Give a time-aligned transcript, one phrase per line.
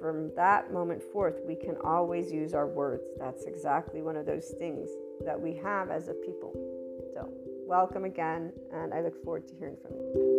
[0.00, 3.04] from that moment forth, we can always use our words.
[3.18, 4.88] That's exactly one of those things
[5.24, 6.52] that we have as a people.
[7.14, 7.28] So,
[7.66, 10.34] welcome again, and I look forward to hearing from you.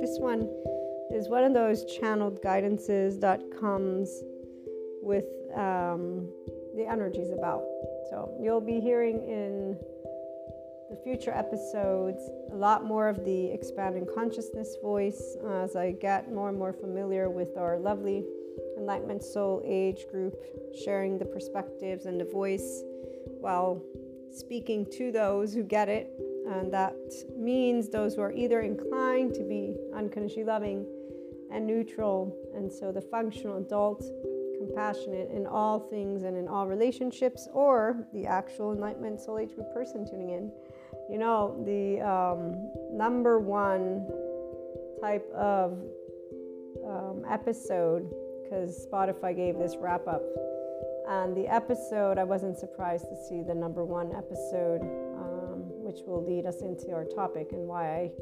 [0.00, 0.48] This one
[1.12, 4.22] is one of those channeled guidances that comes
[5.02, 5.24] with
[5.54, 6.28] um,
[6.74, 7.62] the energies about.
[8.10, 9.76] So you'll be hearing in
[10.92, 12.20] the future episodes
[12.52, 16.74] a lot more of the expanding consciousness voice uh, as I get more and more
[16.74, 18.26] familiar with our lovely
[18.76, 20.34] Enlightenment Soul Age group,
[20.84, 22.82] sharing the perspectives and the voice
[23.40, 23.82] while
[24.30, 26.10] speaking to those who get it.
[26.46, 26.94] And that
[27.38, 30.84] means those who are either inclined to be unconditionally loving
[31.50, 32.36] and neutral.
[32.54, 34.04] And so the functional adult,
[34.66, 39.72] compassionate in all things and in all relationships, or the actual Enlightenment Soul Age group
[39.72, 40.52] person tuning in.
[41.10, 44.06] You know, the um, number one
[45.00, 45.78] type of
[46.86, 48.10] um, episode,
[48.42, 50.22] because Spotify gave this wrap up
[51.08, 54.82] and the episode, I wasn't surprised to see the number one episode,
[55.18, 58.12] um, which will lead us into our topic and why I,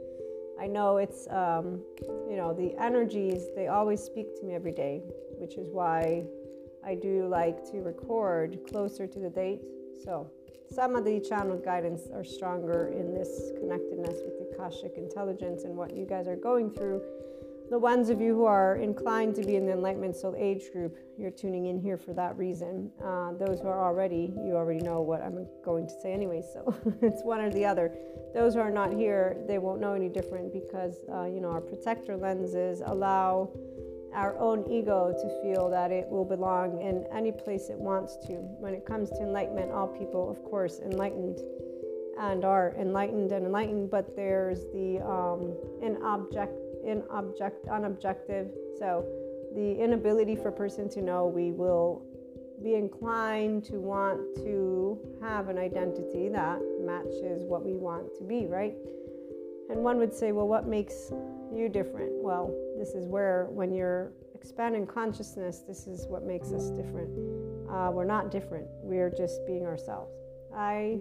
[0.61, 1.81] I know it's, um,
[2.29, 5.01] you know, the energies, they always speak to me every day,
[5.39, 6.25] which is why
[6.85, 9.63] I do like to record closer to the date.
[10.05, 10.31] So
[10.71, 15.75] some of the channel guidance are stronger in this connectedness with the Akashic intelligence and
[15.75, 17.01] what you guys are going through
[17.71, 20.97] the ones of you who are inclined to be in the Enlightenment Soul Age group,
[21.17, 22.91] you're tuning in here for that reason.
[23.01, 26.75] Uh, those who are already, you already know what I'm going to say anyway, so
[27.01, 27.97] it's one or the other.
[28.35, 31.61] Those who are not here, they won't know any different because, uh, you know, our
[31.61, 33.53] protector lenses allow
[34.13, 38.33] our own ego to feel that it will belong in any place it wants to.
[38.59, 41.39] When it comes to enlightenment, all people, of course, enlightened
[42.19, 46.53] and are enlightened and enlightened, but there's the um, in object
[46.85, 48.51] in object unobjective.
[48.79, 49.05] So
[49.55, 52.03] the inability for a person to know we will
[52.63, 58.47] be inclined to want to have an identity that matches what we want to be,
[58.47, 58.75] right?
[59.71, 61.11] And one would say, well, what makes
[61.55, 62.13] you different?
[62.23, 67.11] Well, this is where, when you're expanding consciousness, this is what makes us different.
[67.71, 70.13] Uh, we're not different, we're just being ourselves.
[70.55, 70.99] I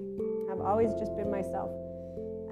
[0.48, 1.72] have always just been myself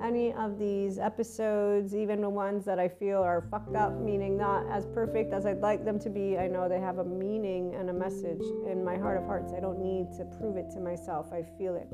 [0.01, 4.65] any of these episodes, even the ones that I feel are fucked up, meaning not
[4.71, 7.89] as perfect as I'd like them to be, I know they have a meaning and
[7.89, 9.53] a message in my heart of hearts.
[9.55, 11.87] I don't need to prove it to myself, I feel it.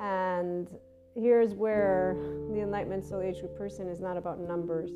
[0.00, 0.68] And
[1.14, 2.16] here's where
[2.52, 4.90] the Enlightenment Soul Age Group person is not about numbers,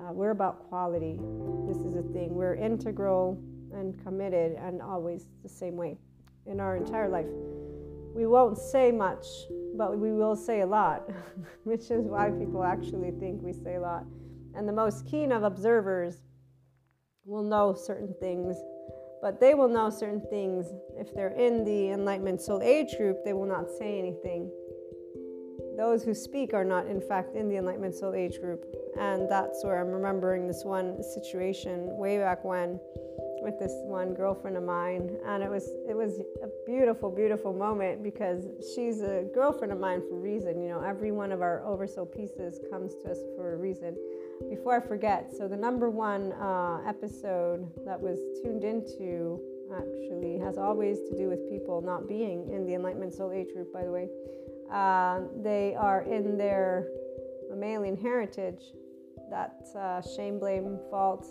[0.00, 1.18] uh, we're about quality.
[1.66, 2.34] This is a thing.
[2.34, 3.42] We're integral
[3.72, 5.98] and committed, and always the same way
[6.46, 7.26] in our entire life.
[8.14, 9.26] We won't say much
[9.80, 11.08] but we will say a lot,
[11.64, 14.04] which is why people actually think we say a lot.
[14.54, 16.20] And the most keen of observers
[17.24, 18.58] will know certain things,
[19.22, 20.66] but they will know certain things.
[20.98, 24.52] If they're in the Enlightenment Soul Age group, they will not say anything.
[25.78, 28.62] Those who speak are not, in fact, in the Enlightenment Soul Age group.
[28.98, 32.78] And that's where I'm remembering this one situation way back when
[33.42, 38.02] with this one girlfriend of mine and it was it was a beautiful beautiful moment
[38.02, 41.64] because she's a girlfriend of mine for a reason you know every one of our
[41.64, 43.96] oversoul pieces comes to us for a reason.
[44.48, 49.40] Before i forget so the number one uh, episode that was tuned into
[49.72, 53.72] actually has always to do with people not being in the enlightenment soul age group
[53.72, 54.08] by the way.
[54.70, 56.86] Uh, they are in their
[57.50, 58.62] mammalian heritage
[59.30, 61.26] that uh, shame blame fault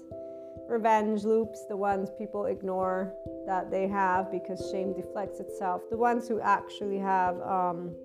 [0.69, 3.13] revenge loops, the ones people ignore
[3.45, 7.95] that they have because shame deflects itself, the ones who actually have um,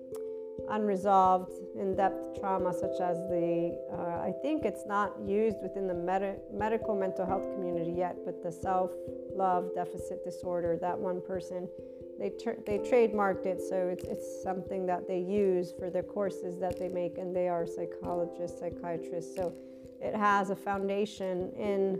[0.69, 5.93] unresolved in depth trauma, such as the, uh, I think it's not used within the
[5.93, 8.91] med- medical mental health community yet, but the self
[9.33, 11.69] love deficit disorder, that one person.
[12.17, 12.31] They,
[12.65, 16.87] they trademarked it, so it's, it's something that they use for their courses that they
[16.87, 19.35] make, and they are psychologists, psychiatrists.
[19.35, 19.53] So
[19.99, 21.99] it has a foundation in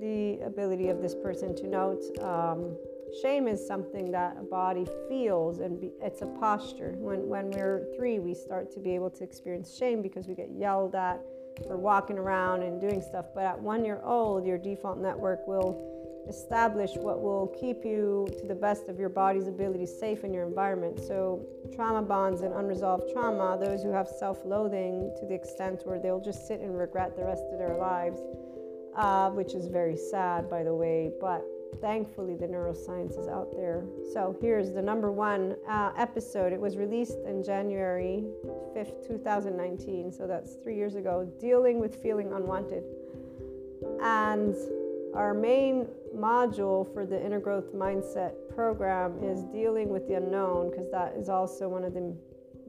[0.00, 2.76] the ability of this person to note um,
[3.22, 6.94] shame is something that a body feels and be, it's a posture.
[6.98, 10.50] When, when we're three we start to be able to experience shame because we get
[10.50, 11.20] yelled at
[11.66, 13.26] for walking around and doing stuff.
[13.34, 15.92] But at one year old your default network will
[16.28, 20.44] establish what will keep you to the best of your body's ability safe in your
[20.44, 20.98] environment.
[20.98, 26.20] So trauma bonds and unresolved trauma those who have self-loathing to the extent where they'll
[26.20, 28.20] just sit and regret the rest of their lives
[28.96, 31.44] uh, which is very sad, by the way, but
[31.80, 33.84] thankfully the neuroscience is out there.
[34.12, 36.52] So here's the number one uh, episode.
[36.52, 38.24] It was released in January
[38.74, 42.84] 5th, 2019, so that's three years ago, dealing with feeling unwanted.
[44.00, 44.54] And
[45.14, 50.90] our main module for the inner growth mindset program is dealing with the unknown because
[50.90, 52.16] that is also one of the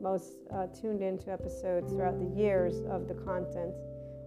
[0.01, 3.73] most uh, tuned into episodes throughout the years of the content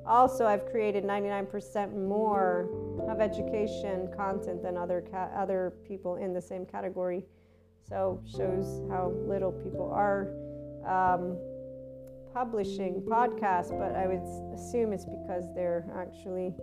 [0.06, 2.68] Also, I've created 99% more
[3.08, 7.24] of education content than other ca- other people in the same category.
[7.88, 10.28] So shows how little people are
[10.86, 11.36] um,
[12.32, 14.22] publishing podcasts, but I would
[14.54, 16.54] assume it's because they're actually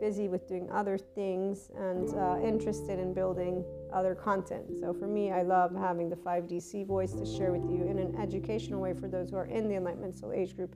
[0.00, 4.64] busy with doing other things and uh, interested in building other content.
[4.80, 8.16] So for me, I love having the 5DC voice to share with you in an
[8.16, 10.74] educational way for those who are in the Enlightenment Soul Age group.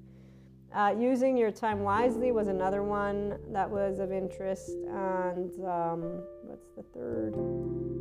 [0.75, 4.71] Uh, using your time wisely was another one that was of interest.
[4.89, 7.35] And um, what's the third?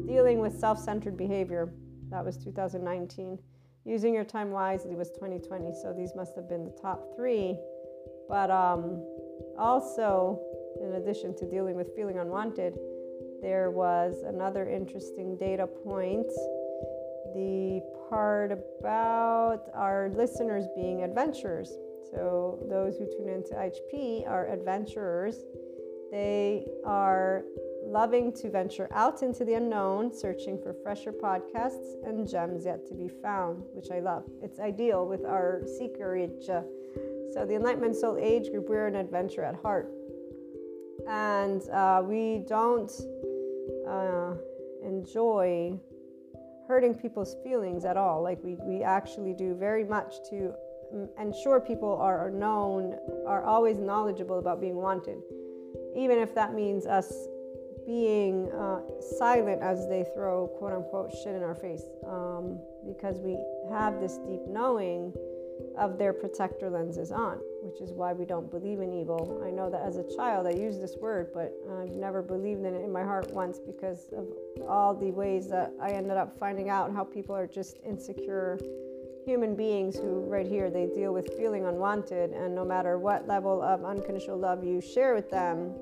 [0.07, 1.71] Dealing with self centered behavior.
[2.09, 3.37] That was 2019.
[3.85, 5.71] Using your time wisely was 2020.
[5.83, 7.59] So these must have been the top three.
[8.27, 9.03] But um,
[9.59, 10.39] also,
[10.81, 12.73] in addition to dealing with feeling unwanted,
[13.43, 16.31] there was another interesting data point
[17.35, 21.73] the part about our listeners being adventurers.
[22.11, 25.43] So, those who tune into IHP are adventurers.
[26.11, 27.43] They are
[27.85, 32.93] loving to venture out into the unknown, searching for fresher podcasts and gems yet to
[32.93, 34.23] be found, which I love.
[34.41, 36.45] It's ideal with our seeker seekerage.
[37.33, 39.91] So, the Enlightenment Soul Age group, we're an adventure at heart.
[41.09, 42.91] And uh, we don't
[43.87, 44.35] uh,
[44.83, 45.79] enjoy
[46.67, 48.21] hurting people's feelings at all.
[48.21, 50.53] Like, we, we actually do very much to
[51.19, 55.17] ensure people are known, are always knowledgeable about being wanted,
[55.95, 57.11] even if that means us
[57.85, 58.79] being uh,
[59.17, 63.37] silent as they throw quote unquote shit in our face um, because we
[63.71, 65.13] have this deep knowing
[65.77, 69.41] of their protector lenses on, which is why we don't believe in evil.
[69.45, 72.73] I know that as a child I used this word, but I've never believed in
[72.73, 74.27] it in my heart once because of
[74.67, 78.59] all the ways that I ended up finding out how people are just insecure
[79.25, 83.61] human beings who, right here, they deal with feeling unwanted, and no matter what level
[83.61, 85.73] of unconditional love you share with them,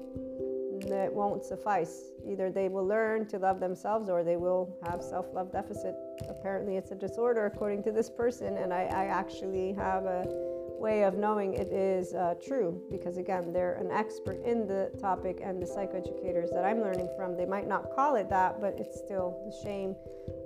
[0.87, 2.11] it won't suffice.
[2.27, 5.95] Either they will learn to love themselves or they will have self love deficit.
[6.29, 11.03] Apparently, it's a disorder according to this person, and I, I actually have a way
[11.03, 15.61] of knowing it is uh, true because, again, they're an expert in the topic, and
[15.61, 19.37] the psychoeducators that I'm learning from, they might not call it that, but it's still
[19.45, 19.95] the shame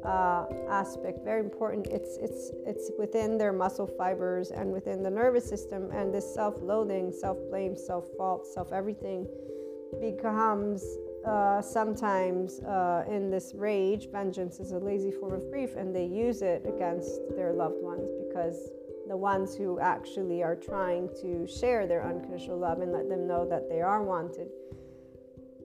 [0.03, 1.87] uh, aspect very important.
[1.87, 7.11] It's it's it's within their muscle fibers and within the nervous system, and this self-loathing,
[7.11, 9.27] self-blame, self-fault, self-everything
[10.01, 10.83] becomes
[11.25, 16.05] uh, sometimes uh, in this rage, vengeance is a lazy form of grief, and they
[16.05, 18.69] use it against their loved ones because
[19.07, 23.47] the ones who actually are trying to share their unconditional love and let them know
[23.47, 24.49] that they are wanted.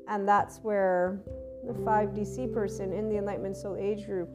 [0.09, 1.21] And that's where
[1.67, 4.29] the 5DC person in the Enlightenment Soul Age group,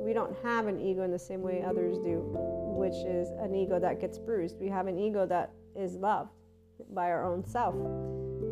[0.00, 2.22] we don't have an ego in the same way others do,
[2.76, 4.56] which is an ego that gets bruised.
[4.60, 6.30] We have an ego that is loved
[6.92, 7.74] by our own self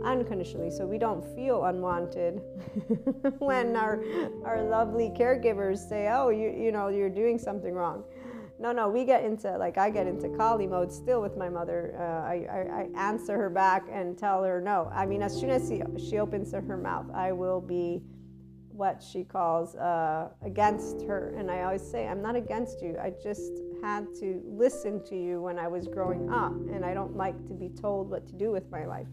[0.04, 0.70] unconditionally.
[0.70, 2.40] So we don't feel unwanted
[3.38, 4.02] when our
[4.44, 8.04] our lovely caregivers say oh you you know you're doing something wrong.
[8.58, 11.94] No no we get into like i get into kali mode still with my mother.
[11.98, 14.90] Uh, I, I, I answer her back and tell her no.
[14.94, 18.02] I mean as soon as she, she opens her mouth i will be
[18.80, 23.12] what she calls uh, against her and i always say i'm not against you i
[23.22, 27.38] just had to listen to you when i was growing up and i don't like
[27.46, 29.06] to be told what to do with my life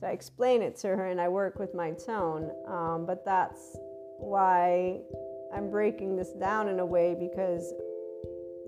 [0.00, 2.50] so I explain it to her and I work with my tone.
[2.66, 3.76] Um, but that's
[4.18, 5.00] why
[5.54, 7.74] I'm breaking this down in a way because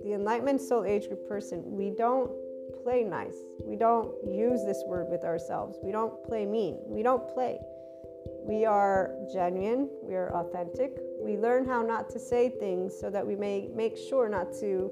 [0.05, 2.31] the Enlightenment Soul Age Group person, we don't
[2.83, 3.37] play nice.
[3.65, 5.79] We don't use this word with ourselves.
[5.83, 6.79] We don't play mean.
[6.87, 7.59] We don't play.
[8.45, 9.89] We are genuine.
[10.03, 10.99] We are authentic.
[11.21, 14.91] We learn how not to say things so that we may make sure not to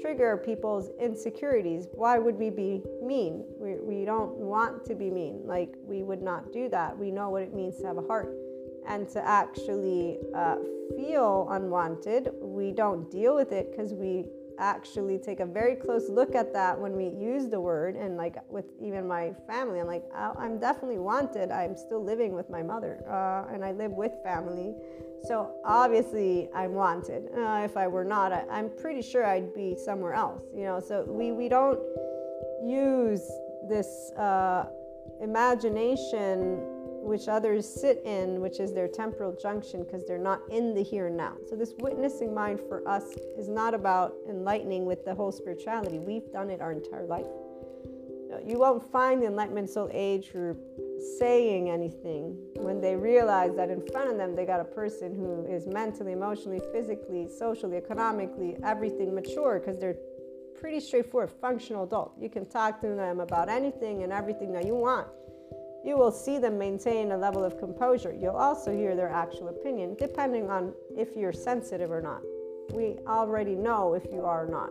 [0.00, 1.86] trigger people's insecurities.
[1.92, 3.44] Why would we be mean?
[3.58, 5.42] We, we don't want to be mean.
[5.44, 6.96] Like, we would not do that.
[6.96, 8.34] We know what it means to have a heart.
[8.88, 10.56] And to actually uh,
[10.96, 14.26] feel unwanted, we don't deal with it because we
[14.60, 17.96] actually take a very close look at that when we use the word.
[17.96, 21.50] And, like, with even my family, I'm like, I'm definitely wanted.
[21.50, 24.74] I'm still living with my mother, uh, and I live with family.
[25.24, 27.24] So obviously, I'm wanted.
[27.36, 30.42] Uh, if I were not, I, am pretty sure I'd be somewhere else.
[30.54, 31.78] You know, so we we don't
[32.64, 33.30] use
[33.68, 34.66] this uh,
[35.20, 36.69] imagination
[37.02, 41.06] which others sit in, which is their temporal junction, because they're not in the here
[41.06, 41.36] and now.
[41.48, 43.04] So this witnessing mind for us
[43.38, 45.98] is not about enlightening with the whole spirituality.
[45.98, 47.26] We've done it our entire life.
[48.46, 50.58] You won't find the Enlightenment Soul Age group
[51.18, 55.44] saying anything when they realize that in front of them they got a person who
[55.46, 59.96] is mentally, emotionally, physically, socially, economically, everything mature because they're
[60.60, 62.12] pretty straightforward, functional adult.
[62.20, 65.08] You can talk to them about anything and everything that you want.
[65.84, 68.12] You will see them maintain a level of composure.
[68.12, 72.20] You'll also hear their actual opinion, depending on if you're sensitive or not.
[72.72, 74.70] We already know if you are or not.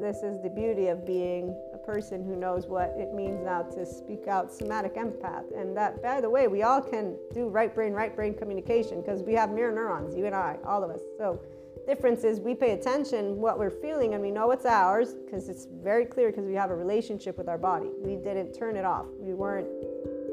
[0.00, 3.84] This is the beauty of being a person who knows what it means now to
[3.84, 5.44] speak out somatic empath.
[5.56, 9.22] And that, by the way, we all can do right brain, right brain communication because
[9.22, 11.00] we have mirror neurons, you and I, all of us.
[11.18, 11.40] So,
[11.86, 15.66] difference is we pay attention what we're feeling and we know it's ours because it's
[15.82, 17.90] very clear because we have a relationship with our body.
[18.00, 19.06] We didn't turn it off.
[19.18, 19.68] We weren't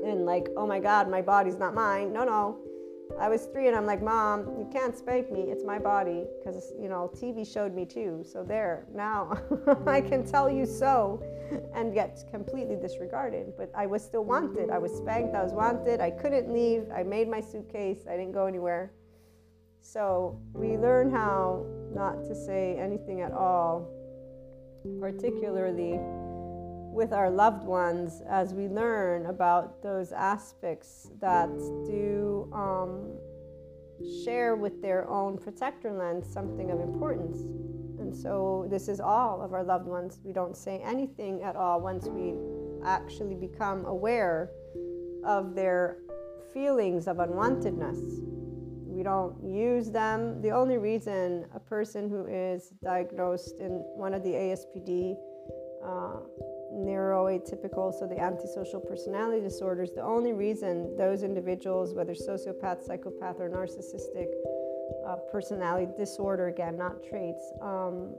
[0.03, 2.11] in like, oh my God, my body's not mine.
[2.11, 2.57] No, no.
[3.19, 5.41] I was three and I'm like, Mom, you can't spank me.
[5.41, 6.25] It's my body.
[6.39, 8.23] Because, you know, TV showed me too.
[8.27, 9.37] So there, now
[9.85, 11.21] I can tell you so
[11.75, 13.53] and get completely disregarded.
[13.57, 14.71] But I was still wanted.
[14.71, 15.35] I was spanked.
[15.35, 16.01] I was wanted.
[16.01, 16.87] I couldn't leave.
[16.95, 18.05] I made my suitcase.
[18.09, 18.91] I didn't go anywhere.
[19.83, 23.87] So we learn how not to say anything at all,
[24.99, 25.99] particularly
[26.93, 31.49] with our loved ones as we learn about those aspects that
[31.85, 33.11] do um,
[34.23, 37.41] share with their own protector lens something of importance.
[37.99, 40.19] And so, this is all of our loved ones.
[40.23, 42.35] We don't say anything at all once we
[42.85, 44.49] actually become aware
[45.25, 45.97] of their
[46.53, 48.42] feelings of unwantedness.
[48.93, 50.39] We don't use them.
[50.41, 55.15] The only reason a person who is diagnosed in one of the ASPD
[55.83, 56.19] uh,
[56.71, 63.49] neuroatypical, so the antisocial personality disorders, the only reason those individuals, whether sociopath, psychopath, or
[63.49, 64.27] narcissistic
[65.07, 68.15] uh, personality disorder, again, not traits, um,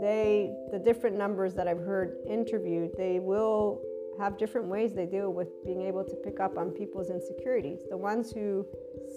[0.00, 3.80] they, the different numbers that I've heard interviewed, they will
[4.18, 7.80] have different ways they deal with being able to pick up on people's insecurities.
[7.90, 8.66] The ones who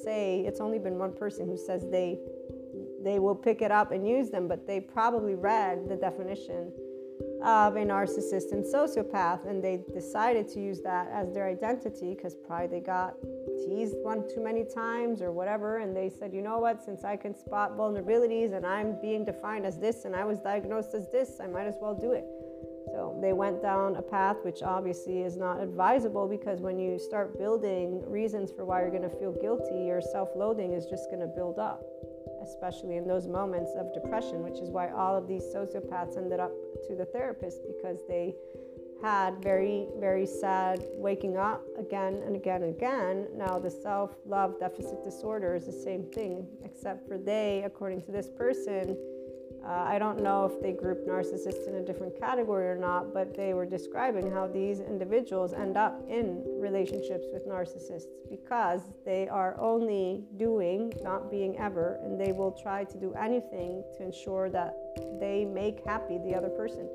[0.03, 2.19] say, it's only been one person who says they
[3.01, 6.71] they will pick it up and use them, but they probably read the definition
[7.43, 12.35] of a narcissist and sociopath, and they decided to use that as their identity because
[12.35, 13.13] probably they got
[13.65, 17.15] teased one too many times or whatever, and they said, you know what, since I
[17.15, 21.39] can spot vulnerabilities and I'm being defined as this and I was diagnosed as this,
[21.41, 22.25] I might as well do it.
[23.21, 28.03] They went down a path which obviously is not advisable because when you start building
[28.09, 31.27] reasons for why you're going to feel guilty, your self loathing is just going to
[31.27, 31.83] build up
[32.41, 36.51] especially in those moments of depression, which is why all of these sociopaths ended up
[36.87, 38.33] to the therapist because they
[39.01, 43.27] had very, very sad waking up again and again and again.
[43.35, 48.11] Now, the self love deficit disorder is the same thing, except for they, according to
[48.11, 48.97] this person,
[49.65, 53.35] uh, I don't know if they group narcissists in a different category or not, but
[53.35, 59.59] they were describing how these individuals end up in relationships with narcissists because they are
[59.59, 64.75] only doing, not being ever, and they will try to do anything to ensure that
[65.19, 66.89] they make happy the other person.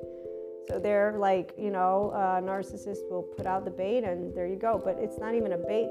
[0.67, 4.55] So they're like, you know, a narcissist will put out the bait and there you
[4.55, 4.81] go.
[4.83, 5.89] But it's not even a bait,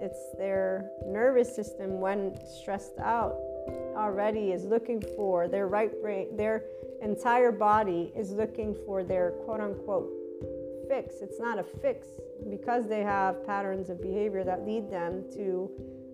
[0.00, 3.36] it's their nervous system when stressed out
[3.96, 6.64] already is looking for their right brain, their
[7.02, 10.10] entire body is looking for their quote unquote
[10.88, 11.16] fix.
[11.22, 12.08] It's not a fix
[12.50, 15.70] because they have patterns of behavior that lead them to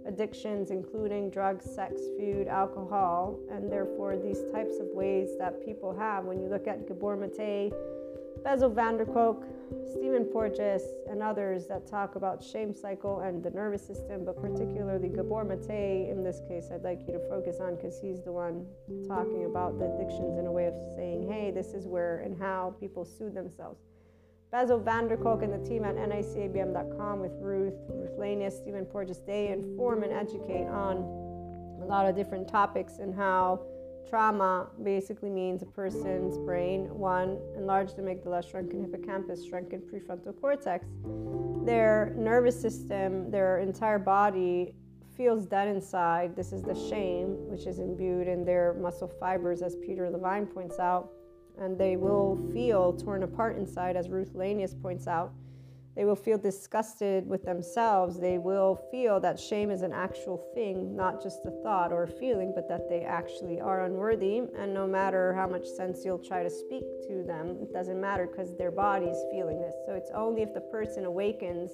[0.06, 6.24] addictions, including drugs, sex, food, alcohol, and therefore these types of ways that people have.
[6.24, 7.72] When you look at Gabor Mate,
[8.42, 9.44] Bessel van der Kolk,
[9.92, 15.08] Stephen Porges, and others that talk about shame cycle and the nervous system, but particularly
[15.08, 18.66] Gabor Mate, in this case, I'd like you to focus on because he's the one
[19.06, 22.74] talking about the addictions in a way of saying, hey, this is where and how
[22.80, 23.80] people soothe themselves.
[24.50, 29.20] Bessel van der Kolk and the team at nicabm.com with Ruth, Ruth Lanius, Stephen Porges,
[29.26, 30.96] they inform and educate on
[31.82, 33.60] a lot of different topics and how
[34.08, 40.86] Trauma basically means a person's brain, one, enlarged amygdala, shrunken hippocampus, shrunken prefrontal cortex.
[41.64, 44.74] Their nervous system, their entire body
[45.16, 46.34] feels dead inside.
[46.34, 50.78] This is the shame, which is imbued in their muscle fibers, as Peter Levine points
[50.78, 51.10] out.
[51.60, 55.32] And they will feel torn apart inside, as Ruth Lanius points out.
[56.00, 58.18] They will feel disgusted with themselves.
[58.18, 62.08] They will feel that shame is an actual thing, not just a thought or a
[62.08, 64.38] feeling, but that they actually are unworthy.
[64.58, 68.26] And no matter how much sense you'll try to speak to them, it doesn't matter
[68.26, 69.74] because their body's feeling this.
[69.84, 71.70] So it's only if the person awakens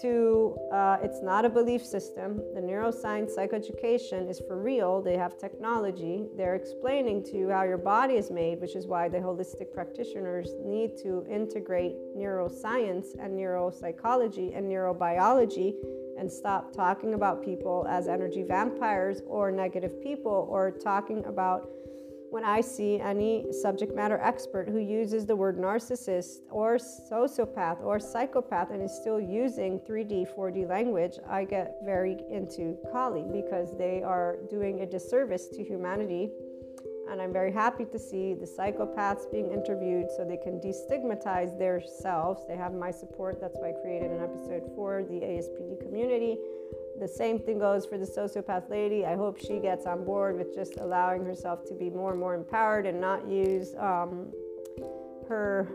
[0.00, 2.40] to uh, it's not a belief system.
[2.54, 5.02] The neuroscience psychoeducation is for real.
[5.02, 6.26] They have technology.
[6.36, 10.54] They're explaining to you how your body is made, which is why the holistic practitioners
[10.64, 15.74] need to integrate neuroscience and neuropsychology and neurobiology
[16.18, 21.68] and stop talking about people as energy vampires or negative people or talking about
[22.32, 28.00] when I see any subject matter expert who uses the word narcissist or sociopath or
[28.00, 34.02] psychopath and is still using 3D, 4D language, I get very into Kali because they
[34.02, 36.30] are doing a disservice to humanity.
[37.10, 42.46] And I'm very happy to see the psychopaths being interviewed so they can destigmatize themselves.
[42.48, 43.42] They have my support.
[43.42, 46.38] That's why I created an episode for the ASPD community
[46.98, 49.04] the same thing goes for the sociopath lady.
[49.04, 52.34] I hope she gets on board with just allowing herself to be more and more
[52.34, 54.32] empowered and not use um,
[55.28, 55.68] her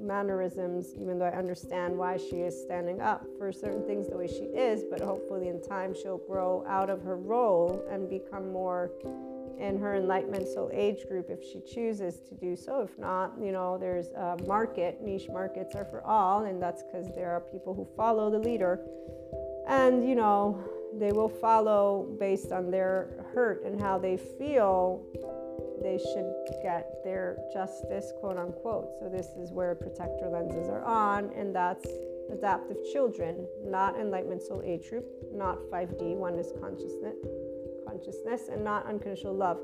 [0.00, 4.26] mannerisms, even though I understand why she is standing up for certain things the way
[4.26, 4.82] she is.
[4.90, 8.90] But hopefully, in time, she'll grow out of her role and become more
[9.60, 12.82] in her enlightenment soul age group if she chooses to do so.
[12.82, 17.14] If not, you know, there's a market, niche markets are for all, and that's because
[17.14, 18.80] there are people who follow the leader
[19.68, 20.58] and you know
[20.98, 25.02] they will follow based on their hurt and how they feel.
[25.82, 28.90] They should get their justice quote unquote.
[29.00, 31.86] So this is where protector lenses are on and that's
[32.30, 37.16] adaptive children not enlightenment soul age group not 5d oneness consciousness
[37.86, 39.60] consciousness and not unconditional love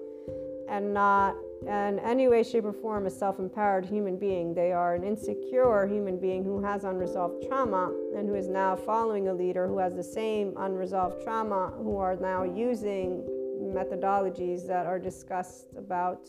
[0.68, 4.54] and not in any way, shape, or form a self empowered human being.
[4.54, 9.28] They are an insecure human being who has unresolved trauma and who is now following
[9.28, 13.22] a leader who has the same unresolved trauma, who are now using
[13.60, 16.28] methodologies that are discussed about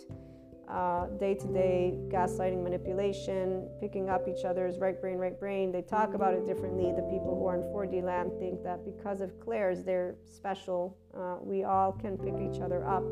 [1.19, 5.71] day to day gaslighting, manipulation, picking up each other's right brain, right brain.
[5.71, 6.91] They talk about it differently.
[6.95, 10.95] The people who are in 4D land think that because of clairs, they're special.
[11.15, 13.03] Uh, we all can pick each other up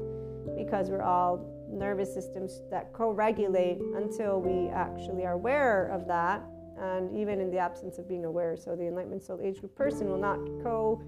[0.56, 6.42] because we're all nervous systems that co regulate until we actually are aware of that.
[6.80, 10.10] And even in the absence of being aware, so the Enlightenment Soul Age Group person
[10.10, 11.02] will not co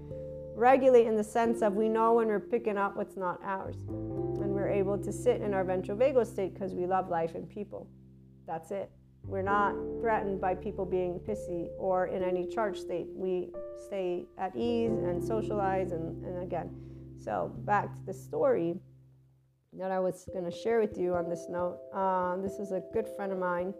[0.56, 3.76] regulate in the sense of we know when we're picking up what's not ours.
[3.88, 7.48] And we're able to sit in our ventral vagal state because we love life and
[7.48, 7.88] people.
[8.46, 8.90] That's it.
[9.24, 13.06] We're not threatened by people being pissy or in any charge state.
[13.14, 13.50] We
[13.86, 15.92] stay at ease and socialize.
[15.92, 16.70] And, and again,
[17.22, 18.80] so back to the story
[19.78, 21.78] that I was going to share with you on this note.
[21.94, 23.72] Uh, this is a good friend of mine.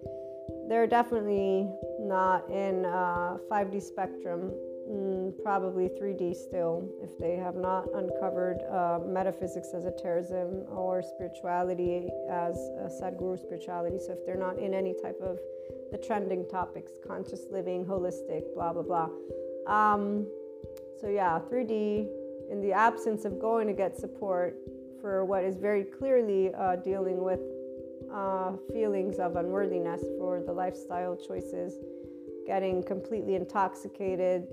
[0.68, 4.52] They're definitely not in uh, 5D spectrum,
[4.88, 11.02] mm, probably 3D still, if they have not uncovered uh, metaphysics as a terrorism or
[11.02, 13.98] spirituality as a Sadhguru spirituality.
[13.98, 15.38] So if they're not in any type of
[15.90, 19.08] the trending topics, conscious living, holistic, blah, blah, blah.
[19.66, 20.28] Um,
[21.00, 22.06] so yeah, 3D,
[22.50, 24.56] in the absence of going to get support,
[25.00, 27.40] for what is very clearly uh, dealing with
[28.12, 31.74] uh, feelings of unworthiness for the lifestyle choices,
[32.46, 34.46] getting completely intoxicated,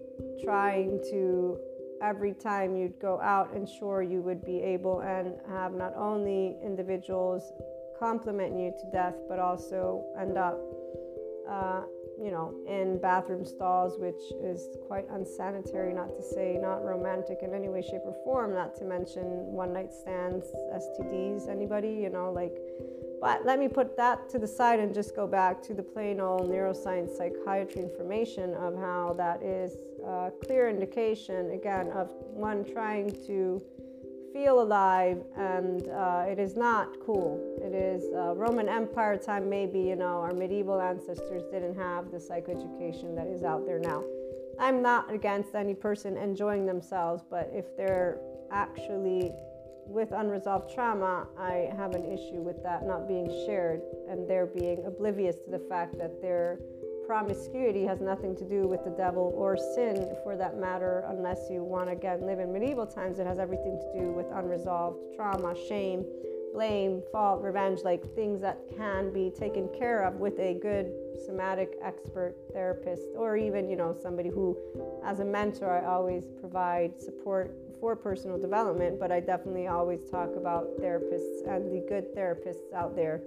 [0.43, 1.57] trying to
[2.01, 7.51] every time you'd go out ensure you would be able and have not only individuals
[7.97, 10.59] compliment you to death, but also end up
[11.49, 11.81] uh,
[12.19, 17.53] you know, in bathroom stalls, which is quite unsanitary, not to say not romantic in
[17.53, 22.31] any way, shape, or form, not to mention one night stands, STDs, anybody, you know,
[22.31, 22.57] like.
[23.19, 26.19] But let me put that to the side and just go back to the plain
[26.19, 29.75] old neuroscience psychiatry information of how that is
[30.05, 33.61] a clear indication, again, of one trying to
[34.33, 37.39] feel alive, and uh, it is not cool.
[37.61, 42.17] It is uh, Roman Empire time, maybe, you know, our medieval ancestors didn't have the
[42.17, 44.03] psychoeducation that is out there now.
[44.59, 48.19] I'm not against any person enjoying themselves, but if they're
[48.51, 49.31] actually
[49.85, 54.83] with unresolved trauma, I have an issue with that not being shared and they're being
[54.85, 56.59] oblivious to the fact that they're
[57.07, 61.63] promiscuity has nothing to do with the devil or sin for that matter, unless you
[61.63, 63.17] want to again live in medieval times.
[63.17, 66.05] It has everything to do with unresolved trauma, shame,
[66.53, 70.91] blame, fault, revenge, like things that can be taken care of with a good
[71.25, 74.57] somatic expert therapist, or even, you know, somebody who,
[75.05, 80.35] as a mentor, I always provide support for personal development, but I definitely always talk
[80.35, 83.21] about therapists and the good therapists out there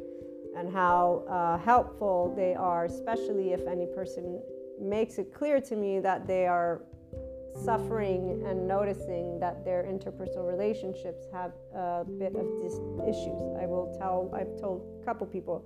[0.57, 4.43] and how uh, helpful they are, especially if any person
[4.81, 6.83] makes it clear to me that they are
[7.65, 12.47] suffering and noticing that their interpersonal relationships have a bit of
[13.09, 13.57] issues.
[13.61, 15.65] I will tell, I've told a couple people,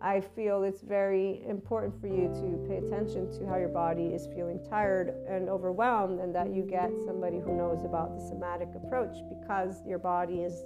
[0.00, 4.26] I feel it's very important for you to pay attention to how your body is
[4.26, 9.16] feeling tired and overwhelmed, and that you get somebody who knows about the somatic approach
[9.40, 10.64] because your body is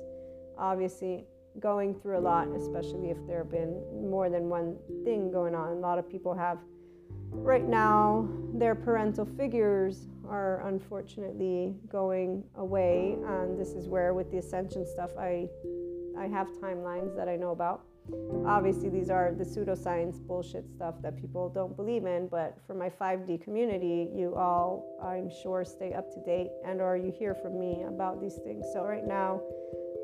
[0.59, 1.25] obviously
[1.59, 5.69] going through a lot, especially if there have been more than one thing going on.
[5.69, 6.59] A lot of people have,
[7.31, 13.17] right now, their parental figures are unfortunately going away.
[13.27, 15.49] And this is where, with the ascension stuff, I
[16.21, 17.83] I have timelines that I know about.
[18.45, 22.91] Obviously, these are the pseudoscience bullshit stuff that people don't believe in, but for my
[22.91, 27.59] 5D community, you all, I'm sure, stay up to date and or you hear from
[27.59, 28.67] me about these things.
[28.73, 29.41] So right now,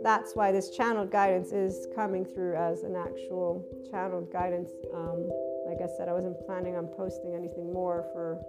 [0.06, 4.70] that's why this channeled guidance is coming through as an actual channeled guidance.
[4.94, 5.28] Um,
[5.66, 8.40] like I said, I wasn't planning on posting anything more for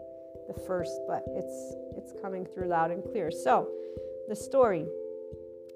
[0.47, 3.31] the first, but it's it's coming through loud and clear.
[3.31, 3.67] So,
[4.29, 4.85] the story.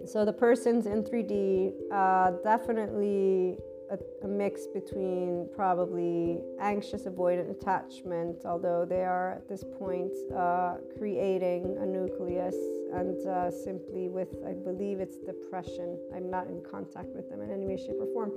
[0.06, 3.58] So the person's in 3D, uh, definitely
[3.90, 10.76] a, a, mix between probably anxious avoidant attachment, although they are at this point uh,
[10.98, 12.56] creating a nucleus,
[12.94, 15.98] and uh, simply with, I believe it's depression.
[16.16, 18.32] I'm not in contact with them in any way, shape, or form.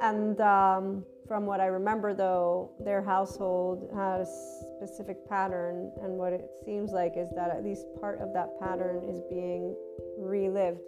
[0.00, 4.26] And um, from what I remember, though, their household had a
[4.76, 9.04] specific pattern, and what it seems like is that at least part of that pattern
[9.04, 9.76] is being
[10.18, 10.80] relived.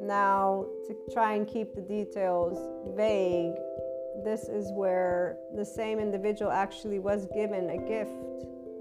[0.00, 2.56] Now, to try and keep the details
[2.96, 3.52] vague,
[4.24, 8.10] this is where the same individual actually was given a gift,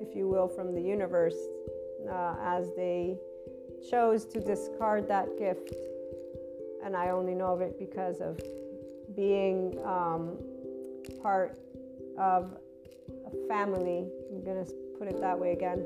[0.02, 1.38] if you will, from the universe
[2.10, 3.18] uh, as they
[3.90, 5.74] chose to discard that gift.
[6.84, 8.40] And I only know of it because of
[9.16, 10.38] being um,
[11.22, 11.60] part
[12.18, 12.56] of
[13.26, 14.08] a family.
[14.32, 15.86] I'm going to put it that way again.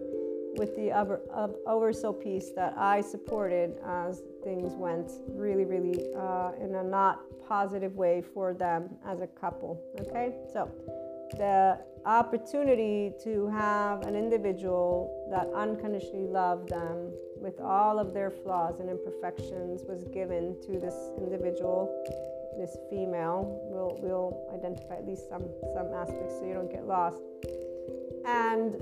[0.56, 6.52] With the over, uh, oversoul piece that I supported as things went really, really uh,
[6.62, 9.82] in a not positive way for them as a couple.
[10.00, 10.70] Okay, so
[11.38, 17.12] the opportunity to have an individual that unconditionally loved them
[17.44, 21.92] with all of their flaws and imperfections was given to this individual
[22.58, 23.60] this female.
[23.64, 27.22] We'll, we'll identify at least some, some aspects so you don't get lost.
[28.26, 28.82] And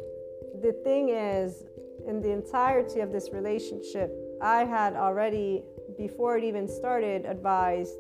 [0.62, 1.64] the thing is,
[2.06, 5.64] in the entirety of this relationship, I had already,
[5.98, 7.96] before it even started, advised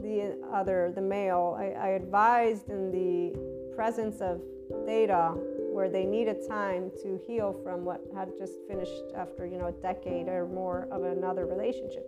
[0.00, 4.40] the other, the male, I, I advised in the presence of
[4.86, 5.34] data
[5.72, 9.72] where they needed time to heal from what had just finished after, you know, a
[9.72, 12.06] decade or more of another relationship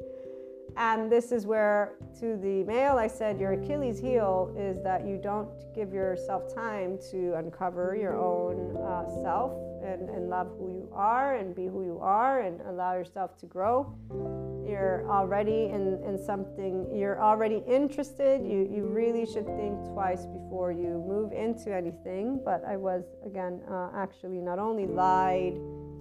[0.77, 5.19] and this is where, to the male, I said, Your Achilles heel is that you
[5.23, 9.53] don't give yourself time to uncover your own uh, self
[9.85, 13.47] and, and love who you are and be who you are and allow yourself to
[13.47, 14.52] grow.
[14.67, 18.43] You're already in, in something, you're already interested.
[18.43, 22.41] You, you really should think twice before you move into anything.
[22.45, 25.55] But I was, again, uh, actually not only lied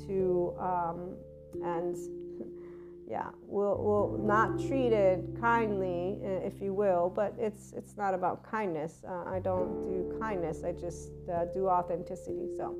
[0.08, 1.16] to um,
[1.64, 1.96] and
[3.10, 7.12] yeah, will will not treated kindly, uh, if you will.
[7.14, 9.04] But it's it's not about kindness.
[9.08, 10.64] Uh, I don't do kindness.
[10.64, 12.48] I just uh, do authenticity.
[12.58, 12.78] So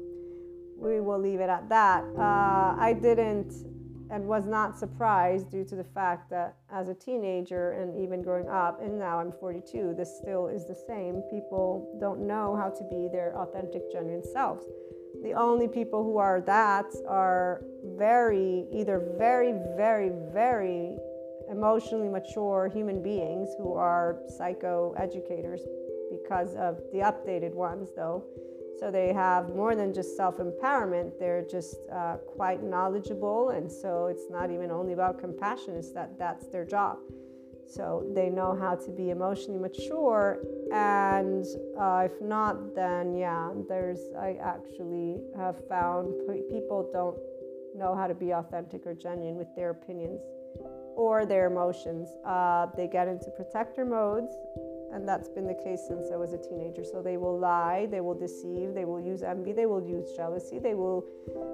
[0.78, 2.04] we will leave it at that.
[2.18, 3.54] Uh, I didn't
[4.12, 8.50] and was not surprised due to the fact that as a teenager and even growing
[8.50, 11.24] up, and now I'm 42, this still is the same.
[11.32, 14.66] People don't know how to be their authentic, genuine selves
[15.24, 17.62] the only people who are that are
[17.96, 20.98] very, either very, very, very
[21.50, 25.62] emotionally mature human beings who are psycho educators
[26.10, 28.24] because of the updated ones, though.
[28.80, 33.50] So they have more than just self empowerment, they're just uh, quite knowledgeable.
[33.50, 36.98] And so it's not even only about compassion, it's that that's their job.
[37.72, 40.40] So they know how to be emotionally mature.
[40.74, 41.46] And
[41.80, 46.14] uh, if not, then yeah, there's, I actually have found
[46.50, 47.18] people don't
[47.78, 50.20] know how to be authentic or genuine with their opinions
[50.96, 52.10] or their emotions.
[52.26, 54.34] Uh, they get into protector modes
[54.94, 56.84] and that's been the case since I was a teenager.
[56.84, 60.60] So they will lie, they will deceive, they will use envy, they will use jealousy,
[60.60, 61.06] they will,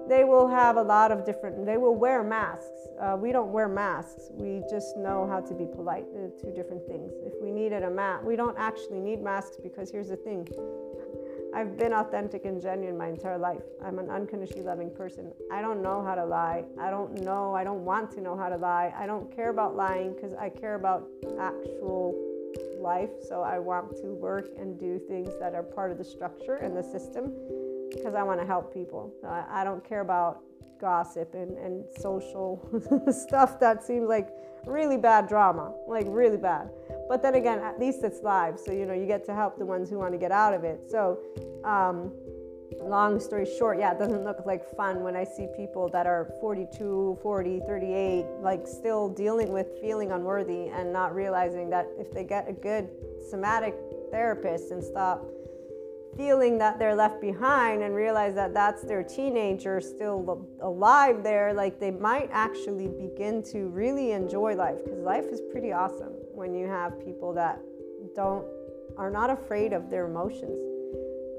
[0.08, 1.66] they will have a lot of different.
[1.66, 2.88] They will wear masks.
[3.00, 4.30] Uh, we don't wear masks.
[4.32, 6.06] We just know how to be polite.
[6.16, 7.14] Uh, two different things.
[7.26, 10.48] If we needed a mask, we don't actually need masks because here's the thing.
[11.54, 13.64] I've been authentic and genuine my entire life.
[13.84, 15.32] I'm an unconditionally loving person.
[15.52, 16.66] I don't know how to lie.
[16.80, 17.56] I don't know.
[17.56, 18.94] I don't want to know how to lie.
[18.96, 21.08] I don't care about lying because I care about
[21.40, 22.26] actual
[22.78, 23.09] life.
[23.28, 26.75] So I want to work and do things that are part of the structure and
[26.75, 27.34] the system
[27.93, 29.13] because I want to help people.
[29.25, 30.41] I, I don't care about
[30.80, 32.61] gossip and, and social
[33.11, 34.30] stuff that seems like
[34.65, 36.69] really bad drama, like really bad.
[37.09, 38.59] But then again, at least it's live.
[38.59, 40.63] So, you know, you get to help the ones who want to get out of
[40.63, 40.82] it.
[40.89, 41.19] So,
[41.63, 42.11] um,
[42.82, 46.28] long story short, yeah, it doesn't look like fun when I see people that are
[46.41, 52.24] 42, 40, 38, like still dealing with feeling unworthy and not realizing that if they
[52.24, 52.89] get a good
[53.30, 53.76] somatic
[54.11, 55.26] therapist and stop
[56.15, 61.80] feeling that they're left behind and realize that that's their teenager still alive there, like
[61.80, 66.68] they might actually begin to really enjoy life because life is pretty awesome when you
[66.68, 67.59] have people that
[68.15, 68.45] don't
[68.97, 70.76] are not afraid of their emotions.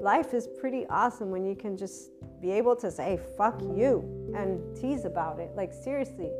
[0.01, 4.75] Life is pretty awesome when you can just be able to say fuck you and
[4.75, 5.51] tease about it.
[5.55, 6.31] Like seriously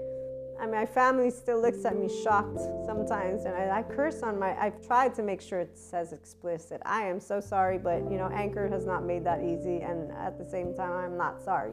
[0.60, 4.38] I mean, my family still looks at me shocked sometimes, and I, I, curse on
[4.38, 4.60] my.
[4.60, 6.82] I've tried to make sure it says explicit.
[6.86, 10.38] I am so sorry, but you know, Anchor has not made that easy, and at
[10.38, 11.72] the same time, I'm not sorry.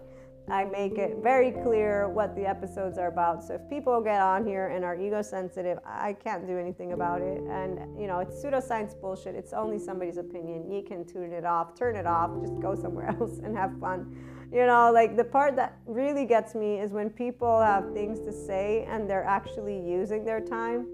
[0.49, 3.43] I make it very clear what the episodes are about.
[3.43, 7.21] So if people get on here and are ego sensitive, I can't do anything about
[7.21, 7.43] it.
[7.51, 9.35] And you know, it's pseudoscience bullshit.
[9.35, 10.71] It's only somebody's opinion.
[10.71, 14.17] You can tune it off, turn it off, just go somewhere else and have fun
[14.53, 18.33] you know like the part that really gets me is when people have things to
[18.33, 20.87] say and they're actually using their time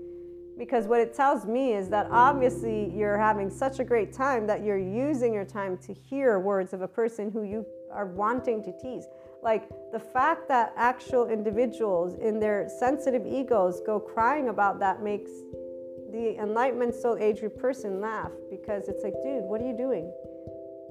[0.59, 4.63] because what it tells me is that obviously you're having such a great time that
[4.63, 8.73] you're using your time to hear words of a person who you are wanting to
[8.79, 9.07] tease
[9.43, 15.31] like the fact that actual individuals in their sensitive egos go crying about that makes
[16.13, 20.13] the enlightenment soul age person laugh because it's like dude what are you doing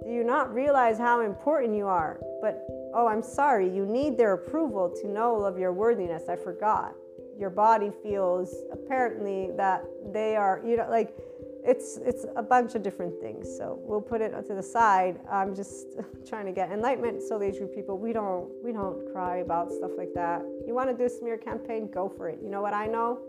[0.03, 2.19] do you not realize how important you are?
[2.41, 6.23] But, oh, I'm sorry, you need their approval to know of your worthiness.
[6.27, 6.95] I forgot.
[7.37, 11.15] Your body feels apparently that they are, you know, like
[11.63, 13.47] it's it's a bunch of different things.
[13.57, 15.19] So we'll put it to the side.
[15.29, 15.87] I'm just
[16.27, 17.97] trying to get enlightenment soul age group people.
[17.97, 20.41] We don't we don't cry about stuff like that.
[20.67, 21.89] You want to do a smear campaign?
[21.93, 22.39] Go for it.
[22.41, 23.19] You know what I know?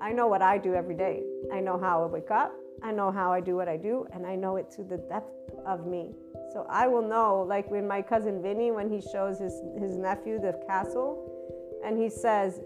[0.00, 1.22] I know what I do every day.
[1.52, 2.54] I know how I wake up.
[2.82, 5.50] I know how I do what I do, and I know it to the depth
[5.66, 6.14] of me.
[6.52, 10.40] So I will know, like when my cousin Vinny, when he shows his, his nephew
[10.40, 11.26] the castle,
[11.84, 12.60] and he says,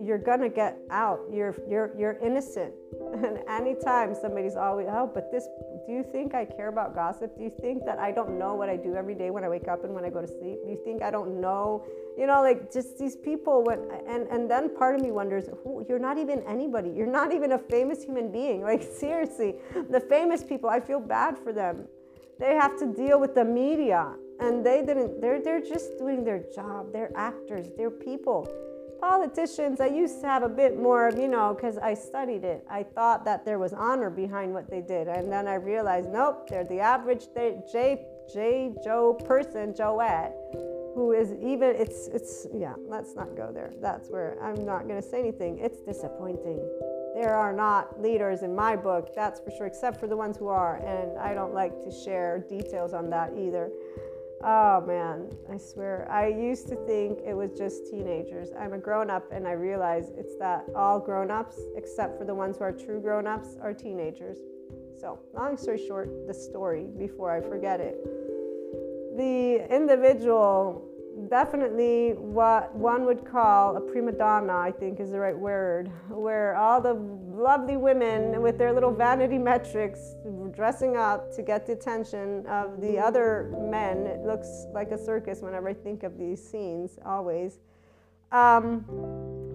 [0.00, 1.20] You're gonna get out.
[1.30, 2.72] You're you're you're innocent.
[3.12, 5.46] And anytime somebody's always, oh, but this
[5.86, 7.36] do you think I care about gossip?
[7.36, 9.68] Do you think that I don't know what I do every day when I wake
[9.68, 10.58] up and when I go to sleep?
[10.64, 11.84] Do you think I don't know?
[12.16, 15.98] You know, like just these people and and then part of me wonders, who you're
[15.98, 16.90] not even anybody.
[16.90, 18.62] You're not even a famous human being.
[18.72, 19.56] Like seriously,
[19.90, 21.84] the famous people, I feel bad for them.
[22.38, 26.42] They have to deal with the media and they didn't they're they're just doing their
[26.54, 26.92] job.
[26.92, 28.48] They're actors, they're people
[29.02, 32.64] politicians, I used to have a bit more of, you know, because I studied it.
[32.70, 35.08] I thought that there was honor behind what they did.
[35.08, 40.32] And then I realized, nope, they're the average J, J, Joe person, Joette,
[40.94, 43.72] who is even, it's, it's, yeah, let's not go there.
[43.80, 45.58] That's where I'm not going to say anything.
[45.58, 46.60] It's disappointing.
[47.16, 50.46] There are not leaders in my book, that's for sure, except for the ones who
[50.46, 50.76] are.
[50.76, 53.68] And I don't like to share details on that either.
[54.44, 56.08] Oh man, I swear.
[56.10, 58.48] I used to think it was just teenagers.
[58.58, 62.34] I'm a grown up and I realize it's that all grown ups, except for the
[62.34, 64.38] ones who are true grown ups, are teenagers.
[65.00, 68.02] So, long story short, the story before I forget it.
[69.16, 70.91] The individual
[71.28, 76.56] definitely what one would call a prima donna, I think is the right word, where
[76.56, 80.14] all the lovely women with their little vanity metrics
[80.50, 84.06] dressing up to get the attention of the other men.
[84.06, 87.60] It looks like a circus whenever I think of these scenes, always.
[88.32, 88.84] Um,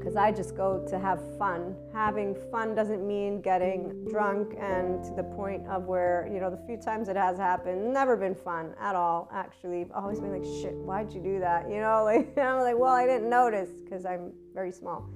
[0.07, 1.75] because I just go to have fun.
[1.91, 6.61] Having fun doesn't mean getting drunk and to the point of where, you know, the
[6.65, 9.86] few times it has happened, never been fun at all, actually.
[9.93, 11.69] Always been like, shit, why'd you do that?
[11.69, 15.09] You know, like, I'm like, well, I didn't notice because I'm very small.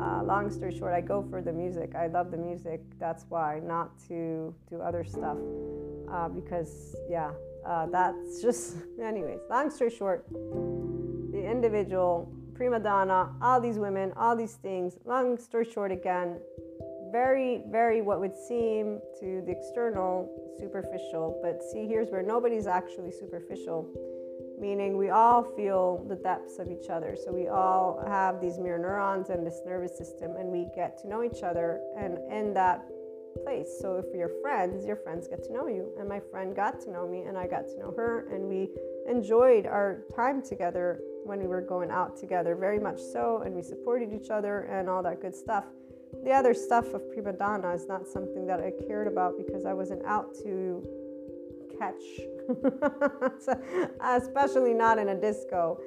[0.00, 1.94] Uh, long story short, I go for the music.
[1.94, 2.80] I love the music.
[2.98, 5.36] That's why, not to do other stuff.
[6.10, 7.32] Uh, because, yeah,
[7.66, 14.36] uh, that's just, anyways, long story short, the individual prima donna, all these women, all
[14.36, 14.98] these things.
[15.06, 16.38] Long story short, again,
[17.10, 21.40] very, very what would seem to the external superficial.
[21.42, 23.88] But see, here's where nobody's actually superficial,
[24.60, 27.16] meaning we all feel the depths of each other.
[27.24, 31.08] So we all have these mirror neurons and this nervous system, and we get to
[31.08, 31.80] know each other.
[31.96, 32.84] And in that
[33.42, 33.78] place.
[33.80, 35.92] So if you're friends, your friends get to know you.
[35.98, 38.68] And my friend got to know me, and I got to know her, and we
[39.08, 43.62] enjoyed our time together when we were going out together, very much so, and we
[43.62, 45.64] supported each other and all that good stuff.
[46.24, 49.72] The other stuff of prima donna is not something that I cared about because I
[49.72, 50.86] wasn't out to
[51.78, 52.02] catch,
[54.00, 55.80] especially not in a disco.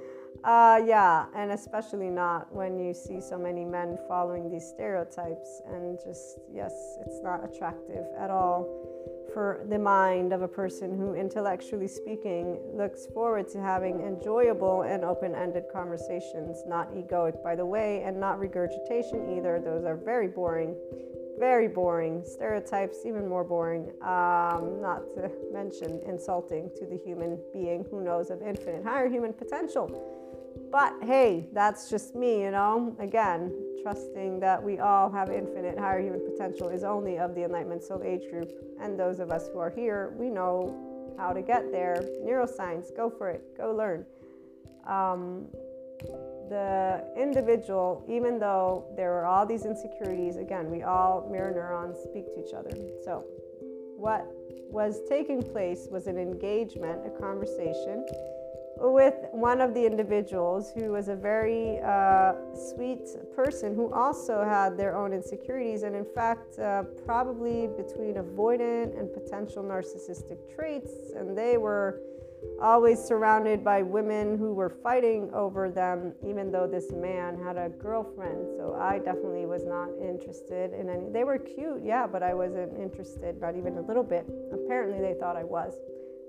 [0.44, 5.98] Uh, yeah, and especially not when you see so many men following these stereotypes, and
[6.04, 6.74] just, yes,
[7.06, 8.93] it's not attractive at all
[9.34, 15.04] for the mind of a person who, intellectually speaking, looks forward to having enjoyable and
[15.04, 19.60] open ended conversations, not egoic, by the way, and not regurgitation either.
[19.60, 20.76] Those are very boring.
[21.40, 22.24] Very boring.
[22.24, 23.92] Stereotypes, even more boring.
[24.02, 29.34] Um, not to mention insulting to the human being who knows of infinite higher human
[29.34, 29.90] potential.
[30.72, 32.96] But hey, that's just me, you know.
[33.00, 33.52] Again,
[33.84, 38.02] trusting that we all have infinite higher human potential is only of the Enlightenment Soul
[38.04, 38.50] Age group.
[38.82, 42.04] And those of us who are here, we know how to get there.
[42.26, 44.06] Neuroscience, go for it, go learn.
[44.88, 45.48] Um,
[46.50, 52.26] the individual, even though there are all these insecurities, again, we all mirror neurons speak
[52.34, 52.72] to each other.
[53.04, 53.26] So,
[53.96, 54.26] what
[54.70, 58.06] was taking place was an engagement, a conversation
[58.92, 64.78] with one of the individuals who was a very uh, sweet person who also had
[64.78, 70.92] their own insecurities and in fact uh, probably between avoidant and potential narcissistic traits.
[71.16, 72.02] And they were
[72.62, 77.70] always surrounded by women who were fighting over them even though this man had a
[77.70, 78.46] girlfriend.
[78.58, 82.78] So i definitely was not interested in any they were cute yeah but i wasn't
[82.78, 84.30] interested not even a little bit.
[84.52, 85.74] Apparently they thought i was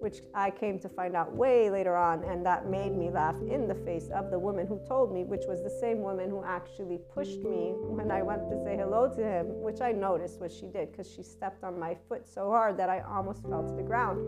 [0.01, 3.67] which I came to find out way later on, and that made me laugh in
[3.67, 6.99] the face of the woman who told me, which was the same woman who actually
[7.13, 10.67] pushed me when I went to say hello to him, which I noticed what she
[10.67, 13.83] did because she stepped on my foot so hard that I almost fell to the
[13.83, 14.21] ground.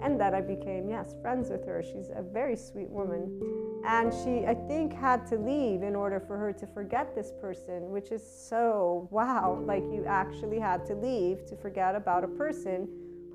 [0.00, 1.82] And that I became, yes, friends with her.
[1.82, 3.82] She's a very sweet woman.
[3.84, 7.90] And she, I think, had to leave in order for her to forget this person,
[7.90, 9.60] which is so wow.
[9.66, 12.88] Like, you actually had to leave to forget about a person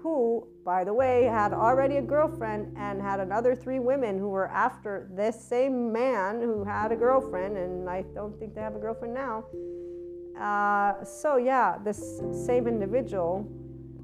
[0.04, 4.50] who, by the way, had already a girlfriend and had another three women who were
[4.50, 8.80] after this same man who had a girlfriend, and I don't think they have a
[8.80, 9.46] girlfriend now.
[10.38, 13.50] Uh, so, yeah, this same individual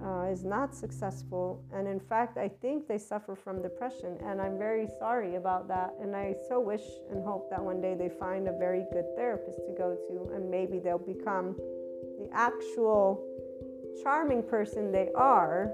[0.01, 4.57] uh, is not successful, and in fact, I think they suffer from depression, and I'm
[4.57, 5.95] very sorry about that.
[6.01, 9.57] And I so wish and hope that one day they find a very good therapist
[9.67, 11.57] to go to, and maybe they'll become
[12.17, 13.21] the actual
[14.01, 15.73] charming person they are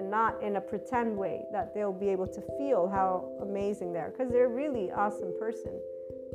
[0.00, 3.98] and not in a pretend way that they'll be able to feel how amazing they
[3.98, 5.78] are because they're a really awesome person.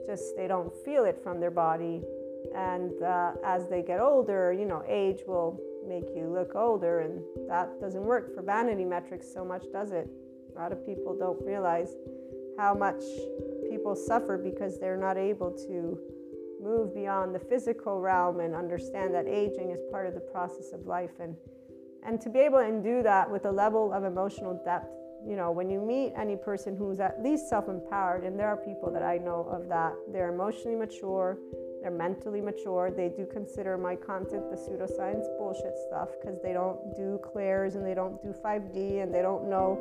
[0.06, 2.04] Just they don't feel it from their body.
[2.56, 7.24] And uh, as they get older you know age will make you look older and
[7.50, 10.08] that doesn't work for vanity metrics so much does it?
[10.56, 11.96] A lot of people don't realize
[12.60, 13.02] how much
[13.68, 15.98] people suffer because they're not able to
[16.62, 20.86] move beyond the physical realm and understand that aging is part of the process of
[20.86, 21.36] life and
[22.06, 24.88] and to be able to do that with a level of emotional depth,
[25.26, 28.58] you know, when you meet any person who's at least self empowered, and there are
[28.58, 31.38] people that I know of that, they're emotionally mature,
[31.82, 36.96] they're mentally mature, they do consider my content the pseudoscience bullshit stuff because they don't
[36.96, 39.80] do clairs and they don't do 5D and they don't know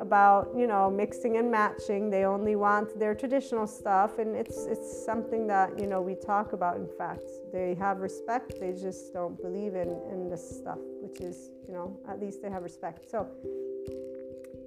[0.00, 2.10] about you know mixing and matching.
[2.10, 6.52] They only want their traditional stuff and it's it's something that you know we talk
[6.52, 7.28] about in fact.
[7.52, 10.78] They have respect they just don't believe in in this stuff
[11.14, 13.08] which is you know at least they have respect.
[13.08, 13.28] So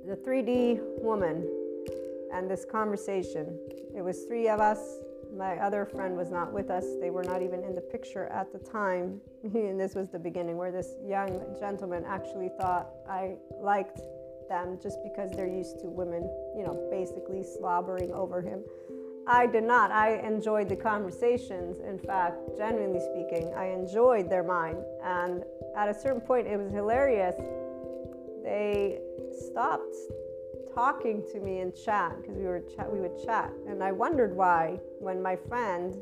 [0.07, 1.45] the 3d woman
[2.33, 3.59] and this conversation
[3.95, 4.79] it was three of us.
[5.35, 6.85] My other friend was not with us.
[7.01, 9.19] They were not even in the picture at the time.
[9.53, 13.99] And this was the beginning where this young gentleman actually thought i liked
[14.49, 16.23] them just because they're used to women,
[16.55, 18.63] you know, basically slobbering over him.
[19.27, 19.91] I did not.
[19.91, 21.79] I enjoyed the conversations.
[21.81, 24.77] In fact, genuinely speaking, I enjoyed their mind.
[25.03, 25.43] And
[25.75, 27.35] at a certain point, it was hilarious.
[28.43, 29.01] They
[29.49, 29.95] stopped
[30.73, 34.79] talking to me in chat because we were we would chat, and I wondered why.
[34.99, 35.95] When my friend,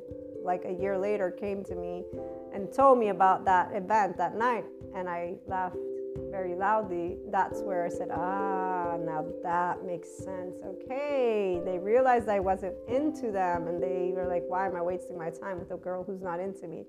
[0.43, 2.03] like a year later, came to me
[2.53, 5.77] and told me about that event that night, and I laughed
[6.35, 10.57] very loudly, that's where I said, ah, now that makes sense.
[10.65, 11.61] Okay.
[11.63, 15.29] They realized I wasn't into them and they were like, why am I wasting my
[15.29, 16.83] time with a girl who's not into me?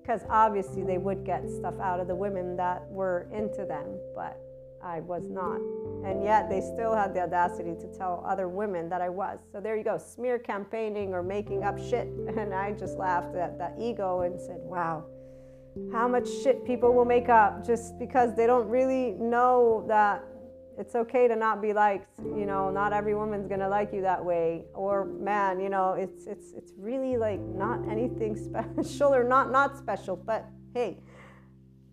[0.00, 4.36] Because obviously they would get stuff out of the women that were into them, but
[4.82, 5.60] I was not.
[6.04, 9.38] And yet they still had the audacity to tell other women that I was.
[9.52, 12.08] So there you go, smear campaigning or making up shit.
[12.36, 15.04] And I just laughed at that ego and said, wow
[15.92, 20.22] how much shit people will make up just because they don't really know that
[20.78, 24.22] it's okay to not be liked you know not every woman's gonna like you that
[24.24, 24.64] way.
[24.74, 28.36] Or man you know it's it's it's really like not anything
[28.76, 30.98] special or not not special but hey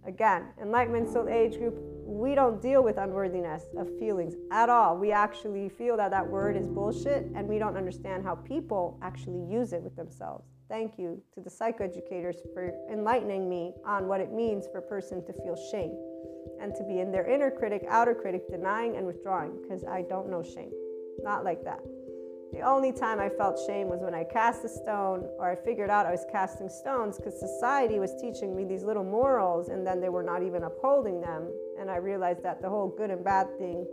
[0.05, 1.75] again enlightenment soul age group
[2.09, 4.97] we don't deal with unworthiness of feelings at all.
[4.97, 9.45] We actually feel that that word is bullshit and we don't understand how people actually
[9.45, 14.31] use it with themselves Thank you to the psychoeducators for enlightening me on what it
[14.31, 15.97] means for a person to feel shame.
[16.61, 20.29] and to be in their inner critic, outer critic, denying and withdrawing because I don't
[20.29, 20.71] know shame.
[21.23, 21.79] Not like that.
[22.51, 25.89] The only time I felt shame was when I cast a stone or I figured
[25.89, 30.01] out I was casting stones because society was teaching me these little morals and then
[30.01, 31.47] they were not even upholding them.
[31.79, 33.85] And I realized that the whole good and bad thing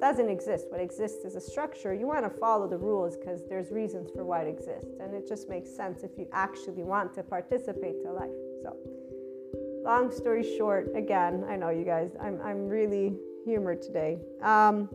[0.00, 0.66] doesn't exist.
[0.70, 1.92] What exists is a structure.
[1.92, 4.90] You want to follow the rules because there's reasons for why it exists.
[5.00, 8.30] And it just makes sense if you actually want to participate to life.
[8.62, 8.76] So,
[9.84, 14.18] long story short, again, I know you guys, I'm, I'm really humored today.
[14.42, 14.88] Um,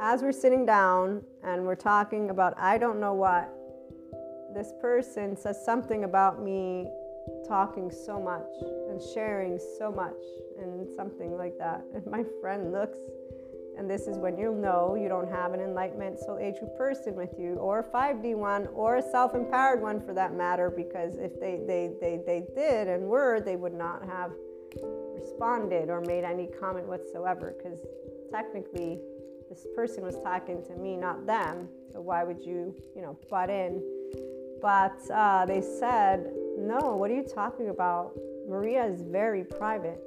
[0.00, 3.52] as we're sitting down and we're talking about I don't know what,
[4.54, 6.86] this person says something about me
[7.46, 8.46] talking so much
[8.88, 10.14] and sharing so much
[10.58, 11.84] and something like that.
[11.94, 12.98] And my friend looks,
[13.78, 17.14] and this is when you'll know you don't have an enlightenment soul age group person
[17.14, 21.16] with you, or a 5D one, or a self empowered one for that matter, because
[21.16, 24.32] if they, they, they, they did and were, they would not have
[25.14, 27.80] responded or made any comment whatsoever, because
[28.30, 29.00] technically
[29.48, 31.68] this person was talking to me, not them.
[31.92, 33.82] So why would you, you know, butt in?
[34.60, 38.12] But uh, they said, no, what are you talking about?
[38.48, 40.00] Maria is very private.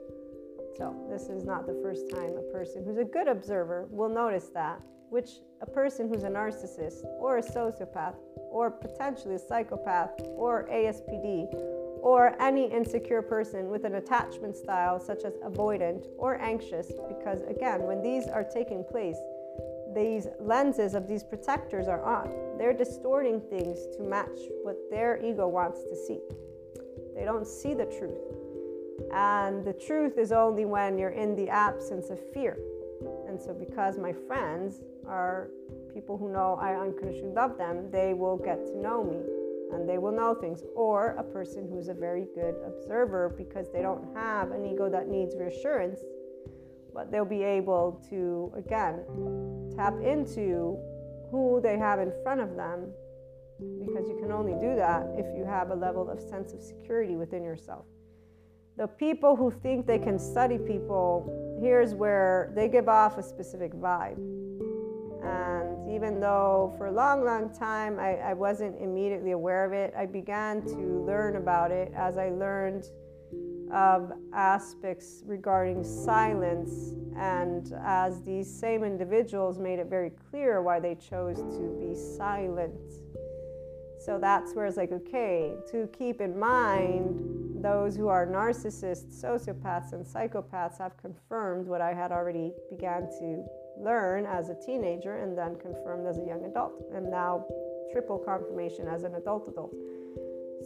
[0.78, 4.50] So this is not the first time a person who's a good observer will notice
[4.54, 5.30] that, which
[5.62, 8.16] a person who's a narcissist or a sociopath
[8.52, 11.54] or potentially a psychopath or ASPD
[12.02, 17.84] or any insecure person with an attachment style such as avoidant or anxious, because again,
[17.84, 19.18] when these are taking place,
[19.94, 22.58] these lenses of these protectors are on.
[22.58, 26.20] They're distorting things to match what their ego wants to see.
[27.16, 28.18] They don't see the truth.
[29.14, 32.58] And the truth is only when you're in the absence of fear.
[33.28, 35.50] And so, because my friends are
[35.94, 39.20] people who know I unconditionally love them, they will get to know me
[39.72, 40.64] and they will know things.
[40.76, 45.08] Or a person who's a very good observer because they don't have an ego that
[45.08, 46.00] needs reassurance,
[46.94, 49.04] but they'll be able to, again,
[49.76, 50.78] tap into
[51.32, 52.92] who they have in front of them
[53.60, 57.16] because you can only do that if you have a level of sense of security
[57.16, 57.86] within yourself.
[58.80, 63.74] The people who think they can study people, here's where they give off a specific
[63.74, 64.16] vibe.
[65.22, 69.94] And even though for a long, long time I, I wasn't immediately aware of it,
[69.98, 72.86] I began to learn about it as I learned
[73.74, 80.96] of aspects regarding silence, and as these same individuals made it very clear why they
[80.96, 82.80] chose to be silent.
[84.00, 89.94] So that's where it's like, okay, to keep in mind, those who are narcissists, sociopaths,
[89.94, 93.46] and psychopaths have confirmed what I had already began to
[93.78, 97.46] learn as a teenager and then confirmed as a young adult, and now
[97.92, 99.74] triple confirmation as an adult adult.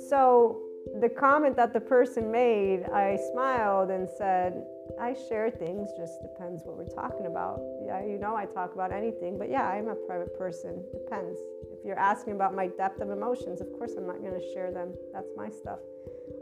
[0.09, 0.61] So
[0.99, 4.63] the comment that the person made, I smiled and said,
[4.99, 7.61] I share things, just depends what we're talking about.
[7.85, 10.83] Yeah, you know, I talk about anything, but yeah, I'm a private person.
[10.91, 11.39] Depends.
[11.71, 14.71] If you're asking about my depth of emotions, of course, I'm not going to share
[14.71, 14.93] them.
[15.13, 15.79] That's my stuff.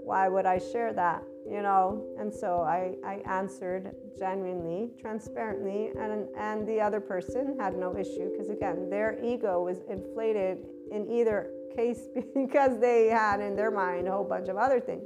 [0.04, 1.24] Why would I share that?
[1.50, 7.76] You know, and so I, I answered genuinely, transparently, and, and the other person had
[7.76, 10.60] no issue because, again, their ego was inflated
[10.92, 12.02] in either case
[12.36, 15.06] because they had in their mind a whole bunch of other things.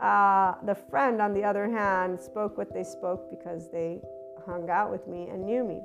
[0.00, 4.00] Uh, the friend, on the other hand, spoke what they spoke because they
[4.46, 5.82] hung out with me and knew me.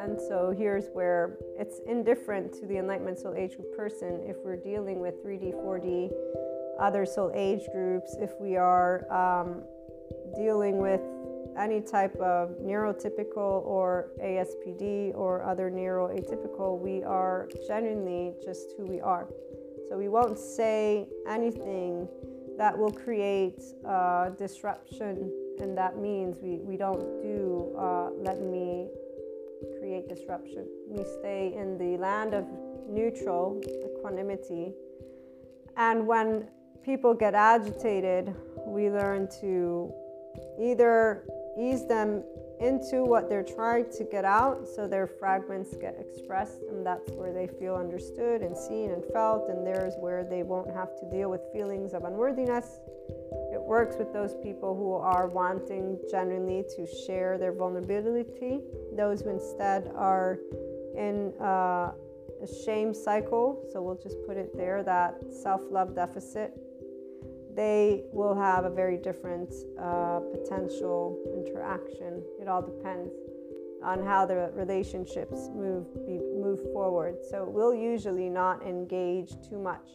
[0.00, 4.56] And so here's where it's indifferent to the Enlightenment Soul Age group person if we're
[4.56, 6.12] dealing with 3D, 4D,
[6.78, 9.62] other soul age groups, if we are um,
[10.36, 11.00] dealing with
[11.58, 19.00] any type of neurotypical or ASPD or other neuroatypical, we are genuinely just who we
[19.00, 19.26] are.
[19.88, 22.06] So we won't say anything
[22.56, 28.88] that will create uh, disruption, and that means we, we don't do uh, let me
[29.80, 30.66] create disruption.
[30.88, 32.46] We stay in the land of
[32.88, 34.72] neutral equanimity.
[35.76, 36.48] And when
[36.84, 38.34] people get agitated,
[38.66, 39.92] we learn to
[40.60, 41.24] either
[41.58, 42.22] ease them
[42.60, 47.32] into what they're trying to get out so their fragments get expressed and that's where
[47.32, 51.30] they feel understood and seen and felt and there's where they won't have to deal
[51.30, 52.80] with feelings of unworthiness
[53.68, 58.60] works with those people who are wanting genuinely to share their vulnerability
[58.96, 60.38] those who instead are
[60.96, 61.92] in uh,
[62.42, 66.52] a shame cycle so we'll just put it there that self-love deficit
[67.58, 69.52] they will have a very different
[69.82, 72.22] uh, potential interaction.
[72.40, 73.12] It all depends
[73.82, 77.16] on how the relationships move be, move forward.
[77.28, 79.88] So we'll usually not engage too much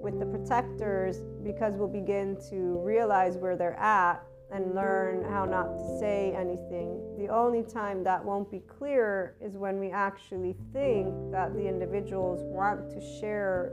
[0.00, 4.22] with the protectors, because we'll begin to realize where they're at
[4.52, 6.98] and learn how not to say anything.
[7.18, 12.40] The only time that won't be clear is when we actually think that the individuals
[12.42, 13.72] want to share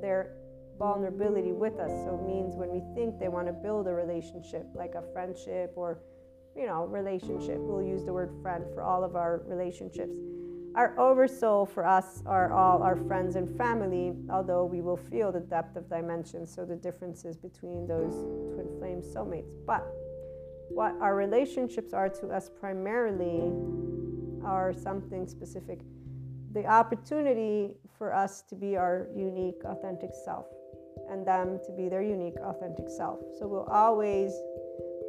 [0.00, 0.34] their
[0.78, 1.90] vulnerability with us.
[2.04, 5.72] So it means when we think they want to build a relationship, like a friendship
[5.76, 6.00] or,
[6.56, 7.58] you know, relationship.
[7.58, 10.16] We'll use the word friend for all of our relationships.
[10.78, 15.40] Our oversoul for us are all our friends and family, although we will feel the
[15.40, 18.14] depth of dimensions, so the differences between those
[18.54, 19.50] twin flame soulmates.
[19.66, 19.84] But
[20.68, 23.52] what our relationships are to us primarily
[24.44, 25.80] are something specific.
[26.52, 30.46] The opportunity for us to be our unique, authentic self,
[31.10, 33.18] and them to be their unique, authentic self.
[33.40, 34.30] So we'll always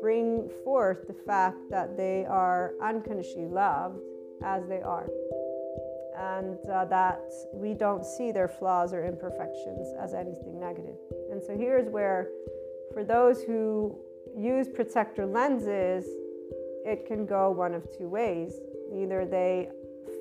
[0.01, 3.99] bring forth the fact that they are unconditionally loved
[4.43, 5.07] as they are,
[6.20, 7.22] and uh, that
[7.53, 10.95] we don't see their flaws or imperfections as anything negative.
[11.32, 12.28] And so here's where,
[12.93, 13.97] for those who
[14.38, 16.05] use protector lenses,
[16.86, 18.59] it can go one of two ways.
[18.93, 19.70] Either they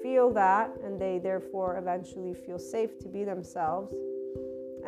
[0.03, 3.93] feel that and they therefore eventually feel safe to be themselves,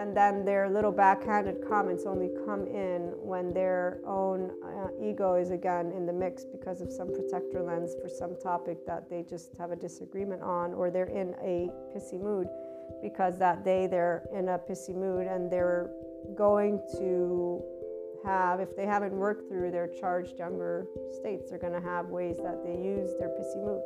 [0.01, 5.51] and then their little backhanded comments only come in when their own uh, ego is
[5.51, 9.55] again in the mix because of some protector lens for some topic that they just
[9.59, 12.48] have a disagreement on, or they're in a pissy mood
[13.03, 15.90] because that day they're in a pissy mood and they're
[16.34, 17.62] going to
[18.24, 22.38] have, if they haven't worked through their charged younger states, they're going to have ways
[22.42, 23.82] that they use their pissy mood.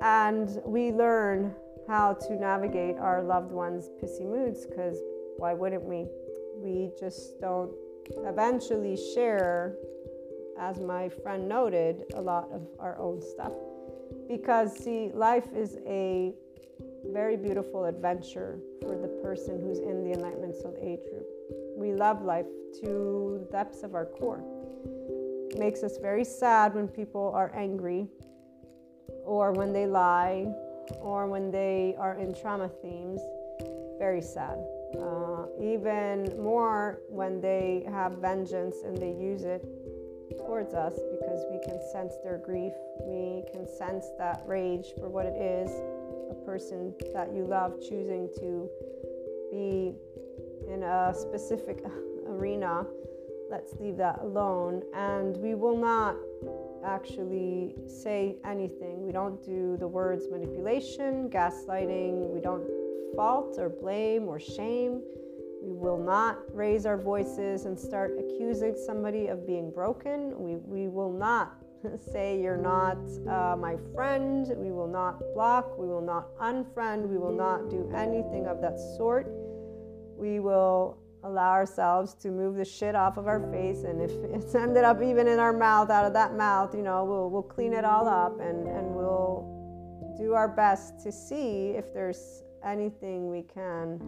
[0.00, 1.56] And we learn
[1.88, 4.98] how to navigate our loved ones' pissy moods because
[5.38, 6.06] why wouldn't we?
[6.56, 7.72] We just don't
[8.18, 9.76] eventually share,
[10.58, 13.52] as my friend noted, a lot of our own stuff.
[14.28, 16.32] Because, see, life is a
[17.10, 21.26] very beautiful adventure for the person who's in the Enlightenment Soul age group.
[21.76, 22.46] We love life
[22.82, 24.44] to the depths of our core.
[25.50, 28.06] It makes us very sad when people are angry
[29.24, 30.46] or when they lie
[31.00, 33.20] or when they are in trauma themes.
[33.98, 34.58] Very sad.
[34.98, 39.64] Uh, even more when they have vengeance and they use it
[40.38, 42.72] towards us because we can sense their grief.
[43.00, 45.70] We can sense that rage for what it is
[46.32, 48.68] a person that you love choosing to
[49.50, 49.94] be
[50.72, 51.84] in a specific
[52.26, 52.86] arena.
[53.50, 54.82] Let's leave that alone.
[54.94, 56.16] And we will not
[56.84, 59.04] actually say anything.
[59.04, 62.28] We don't do the words manipulation, gaslighting.
[62.30, 62.64] We don't
[63.14, 65.02] fault or blame or shame.
[65.62, 70.32] We will not raise our voices and start accusing somebody of being broken.
[70.36, 71.54] We, we will not
[72.12, 74.52] say you're not uh, my friend.
[74.56, 75.78] We will not block.
[75.78, 77.06] We will not unfriend.
[77.06, 79.28] We will not do anything of that sort.
[80.16, 84.54] We will allow ourselves to move the shit off of our face and if it's
[84.54, 87.72] ended up even in our mouth out of that mouth you know we'll, we'll clean
[87.72, 89.48] it all up and, and we'll
[90.18, 93.98] do our best to see if there's anything we can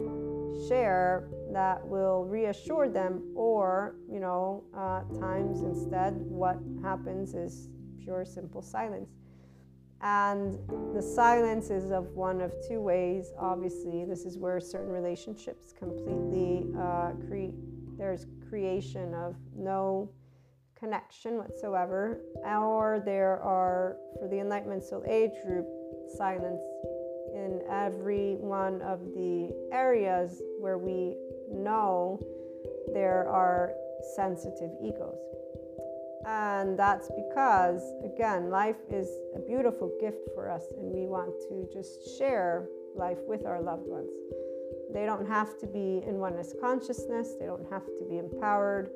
[0.67, 7.67] share that will reassure them or you know uh, times instead what happens is
[8.01, 9.09] pure simple silence
[10.05, 10.59] and
[10.93, 13.33] the silence is of one of two ways.
[13.39, 17.55] Obviously, this is where certain relationships completely uh, create,
[17.97, 20.07] there's creation of no
[20.75, 25.65] connection whatsoever, or there are, for the Enlightenment Soul Age group,
[26.15, 26.61] silence
[27.33, 31.15] in every one of the areas where we
[31.51, 32.19] know
[32.93, 33.73] there are
[34.15, 35.17] sensitive egos.
[36.25, 41.69] And that's because, again, life is a beautiful gift for us, and we want to
[41.71, 44.09] just share life with our loved ones.
[44.91, 48.89] They don't have to be in oneness consciousness, they don't have to be empowered,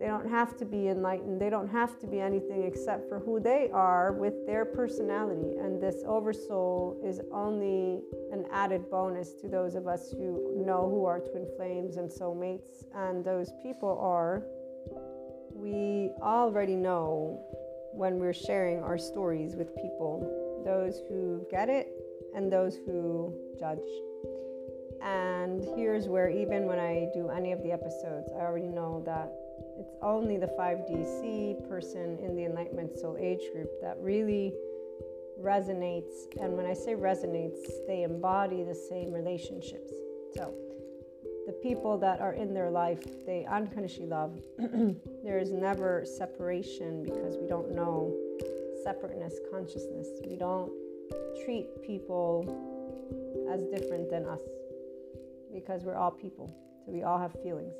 [0.00, 3.40] they don't have to be enlightened, they don't have to be anything except for who
[3.40, 5.56] they are with their personality.
[5.58, 8.00] And this oversoul is only
[8.32, 12.84] an added bonus to those of us who know who our twin flames and soulmates
[12.94, 14.44] and those people are
[15.64, 17.40] we already know
[17.94, 21.88] when we're sharing our stories with people those who get it
[22.36, 23.78] and those who judge.
[25.02, 29.32] And here's where, even when I do any of the episodes, I already know that
[29.78, 34.52] it's only the 5DC person in the Enlightenment Soul Age group that really
[35.40, 36.26] resonates.
[36.40, 39.92] And when I say resonates, they embody the same relationships.
[40.34, 40.54] So,
[41.46, 44.40] the people that are in their life they unconditionally love.
[45.24, 48.14] there is never separation because we don't know
[48.82, 50.08] separateness, consciousness.
[50.26, 50.70] We don't
[51.44, 52.44] treat people
[53.50, 54.40] as different than us
[55.52, 56.54] because we're all people.
[56.84, 57.72] So we all have feelings.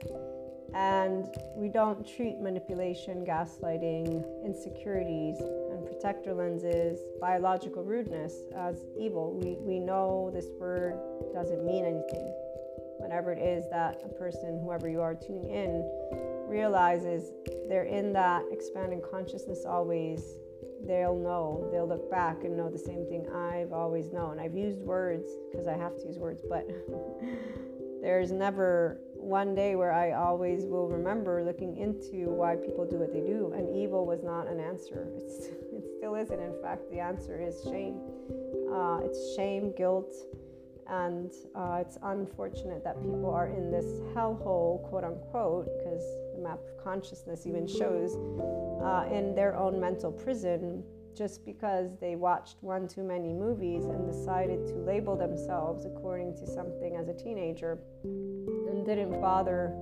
[0.74, 9.38] And we don't treat manipulation, gaslighting, insecurities, and protector lenses, biological rudeness as evil.
[9.40, 10.98] We, we know this word
[11.32, 12.34] doesn't mean anything.
[13.14, 15.88] Whenever it is that a person, whoever you are tuning in,
[16.48, 17.30] realizes
[17.68, 20.34] they're in that expanding consciousness always,
[20.84, 24.40] they'll know, they'll look back and know the same thing I've always known.
[24.40, 26.68] I've used words because I have to use words, but
[28.02, 33.12] there's never one day where I always will remember looking into why people do what
[33.12, 35.06] they do, and evil was not an answer.
[35.18, 36.40] It's, it still isn't.
[36.40, 37.94] In fact, the answer is shame.
[38.72, 40.12] Uh, it's shame, guilt,
[40.88, 46.02] and uh, it's unfortunate that people are in this hellhole, quote unquote, because
[46.34, 48.16] the map of consciousness even shows
[48.82, 50.82] uh, in their own mental prison
[51.16, 56.46] just because they watched one too many movies and decided to label themselves according to
[56.46, 59.72] something as a teenager and didn't bother.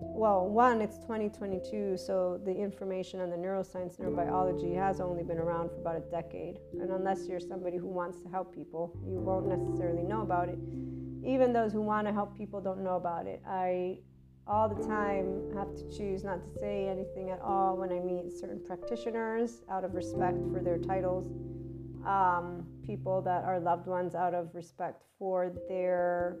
[0.00, 5.70] Well, one, it's 2022, so the information on the neuroscience, neurobiology has only been around
[5.70, 6.58] for about a decade.
[6.80, 10.58] And unless you're somebody who wants to help people, you won't necessarily know about it.
[11.24, 13.42] Even those who want to help people don't know about it.
[13.46, 13.98] I
[14.46, 18.32] all the time have to choose not to say anything at all when I meet
[18.32, 21.30] certain practitioners out of respect for their titles,
[22.06, 26.38] um, people that are loved ones out of respect for their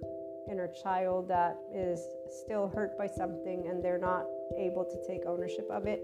[0.50, 2.00] inner child that is
[2.44, 4.24] still hurt by something and they're not
[4.56, 6.02] able to take ownership of it.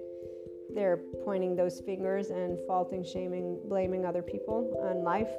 [0.74, 5.30] They're pointing those fingers and faulting, shaming, blaming other people and life.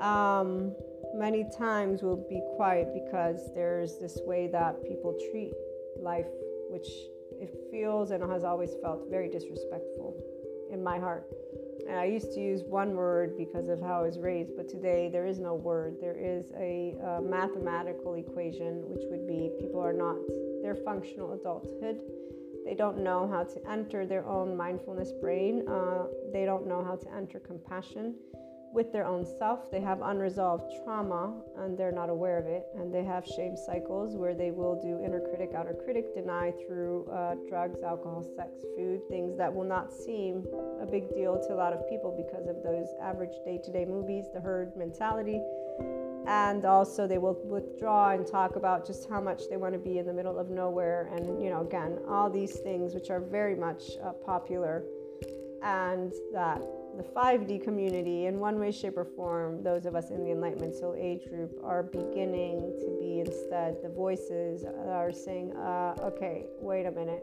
[0.00, 0.74] Um,
[1.14, 5.54] many times we'll be quiet because there's this way that people treat
[5.98, 6.26] life,
[6.68, 6.88] which
[7.40, 10.14] it feels and has always felt very disrespectful
[10.70, 11.26] in my heart.
[11.88, 15.08] And I used to use one word because of how I was raised, but today
[15.10, 15.96] there is no word.
[16.00, 20.16] There is a, a mathematical equation, which would be people are not,
[20.62, 22.00] their functional adulthood.
[22.64, 25.68] They don't know how to enter their own mindfulness brain.
[25.68, 28.14] Uh, they don't know how to enter compassion
[28.76, 29.70] with their own self.
[29.70, 32.66] They have unresolved trauma and they're not aware of it.
[32.76, 37.08] And they have shame cycles where they will do inner critic, outer critic, deny through
[37.10, 40.44] uh, drugs, alcohol, sex, food, things that will not seem
[40.82, 43.86] a big deal to a lot of people because of those average day to day
[43.86, 45.40] movies, the herd mentality.
[46.26, 49.98] And also, they will withdraw and talk about just how much they want to be
[49.98, 51.08] in the middle of nowhere.
[51.14, 54.82] And, you know, again, all these things which are very much uh, popular
[55.62, 56.60] and that
[56.96, 60.74] the 5D community, in one way, shape, or form, those of us in the Enlightenment
[60.74, 66.46] Soul Age group are beginning to be instead the voices that are saying, uh, okay,
[66.60, 67.22] wait a minute.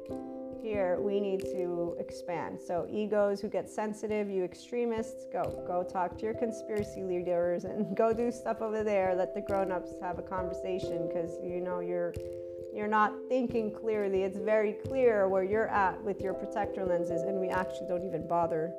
[0.62, 2.60] Here, we need to expand.
[2.62, 5.44] So, egos who get sensitive, you extremists, go.
[5.68, 9.14] Go talk to your conspiracy leaders and go do stuff over there.
[9.14, 12.14] Let the grown ups have a conversation because you know you're
[12.74, 14.24] you're not thinking clearly.
[14.24, 18.26] It's very clear where you're at with your protector lenses, and we actually don't even
[18.26, 18.74] bother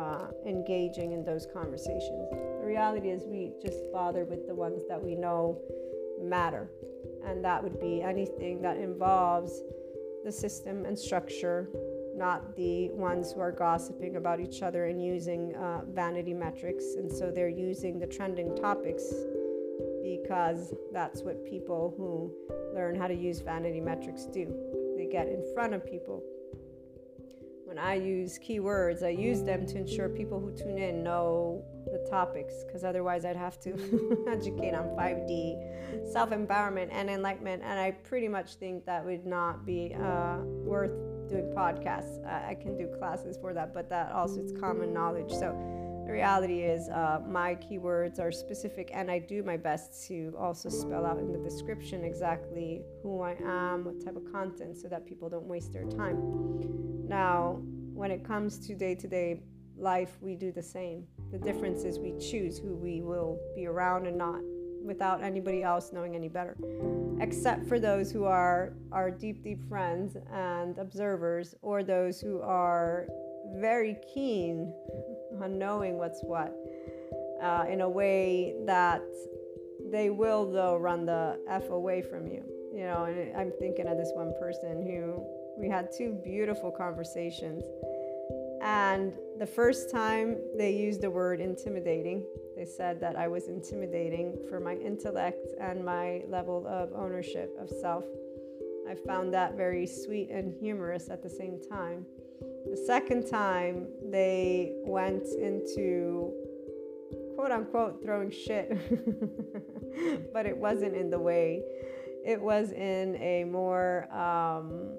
[0.00, 2.28] uh, engaging in those conversations.
[2.60, 5.60] The reality is, we just bother with the ones that we know
[6.20, 6.70] matter,
[7.26, 9.62] and that would be anything that involves
[10.24, 11.68] the system and structure,
[12.14, 16.84] not the ones who are gossiping about each other and using uh, vanity metrics.
[16.96, 19.04] And so they're using the trending topics
[20.02, 22.32] because that's what people who
[22.74, 24.46] learn how to use vanity metrics do.
[24.96, 26.22] They get in front of people.
[27.80, 32.62] I use keywords, I use them to ensure people who tune in know the topics
[32.64, 33.70] because otherwise I'd have to
[34.28, 37.62] educate on 5D, self empowerment, and enlightenment.
[37.64, 40.92] And I pretty much think that would not be uh, worth
[41.28, 42.24] doing podcasts.
[42.26, 45.30] I can do classes for that, but that also is common knowledge.
[45.30, 45.56] So
[46.10, 50.68] the reality is, uh, my keywords are specific, and I do my best to also
[50.68, 55.06] spell out in the description exactly who I am, what type of content, so that
[55.06, 56.16] people don't waste their time.
[57.06, 57.60] Now,
[57.94, 59.40] when it comes to day to day
[59.78, 61.04] life, we do the same.
[61.30, 64.40] The difference is we choose who we will be around and not
[64.82, 66.56] without anybody else knowing any better
[67.20, 73.06] except for those who are our deep deep friends and observers or those who are
[73.56, 74.72] very keen
[75.40, 76.54] on knowing what's what
[77.42, 79.02] uh, in a way that
[79.90, 82.44] they will, though, run the F away from you.
[82.72, 85.24] You know, and I'm thinking of this one person who
[85.58, 87.64] we had two beautiful conversations.
[88.62, 92.24] And the first time they used the word intimidating,
[92.56, 97.70] they said that I was intimidating for my intellect and my level of ownership of
[97.70, 98.04] self.
[98.88, 102.04] I found that very sweet and humorous at the same time.
[102.70, 106.32] The second time, they went into
[107.36, 108.70] quote unquote throwing shit,
[110.32, 111.62] but it wasn't in the way
[112.24, 114.92] it was in a more um,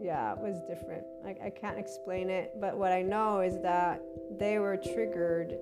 [0.00, 1.04] yeah, it was different.
[1.24, 4.00] I, I can't explain it, but what I know is that
[4.38, 5.54] they were triggered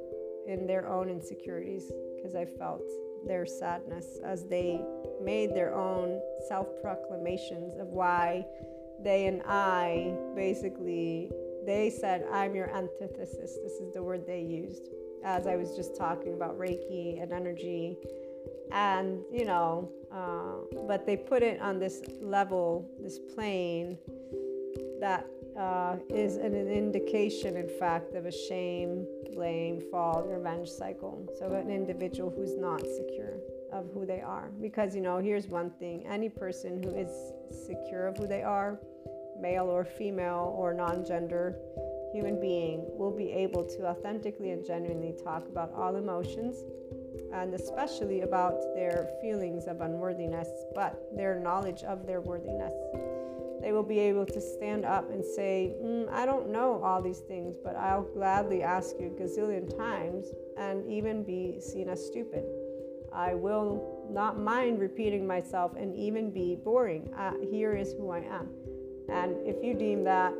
[0.47, 2.83] in their own insecurities because I felt
[3.27, 4.81] their sadness as they
[5.23, 8.47] made their own self proclamations of why
[9.03, 11.31] they and I basically
[11.65, 13.57] they said I'm your antithesis.
[13.63, 14.89] This is the word they used
[15.25, 17.97] as I was just talking about Reiki and energy.
[18.73, 23.99] And you know uh, but they put it on this level this plane
[25.01, 25.27] that
[25.59, 31.29] uh, is an, an indication in fact of a shame blame fault revenge cycle.
[31.39, 33.39] So an individual who's not secure
[33.73, 37.09] of who they are because you know here's one thing any person who is
[37.67, 38.79] secure of who they are
[39.41, 41.57] male or female or non-gender
[42.13, 46.65] human being will be able to authentically and genuinely talk about all emotions
[47.33, 52.73] and especially about their feelings of unworthiness, but their knowledge of their worthiness.
[53.61, 57.19] They will be able to stand up and say, mm, I don't know all these
[57.19, 62.45] things, but I'll gladly ask you a gazillion times and even be seen as stupid.
[63.13, 67.13] I will not mind repeating myself and even be boring.
[67.15, 68.49] Uh, here is who I am.
[69.09, 70.35] And if you deem that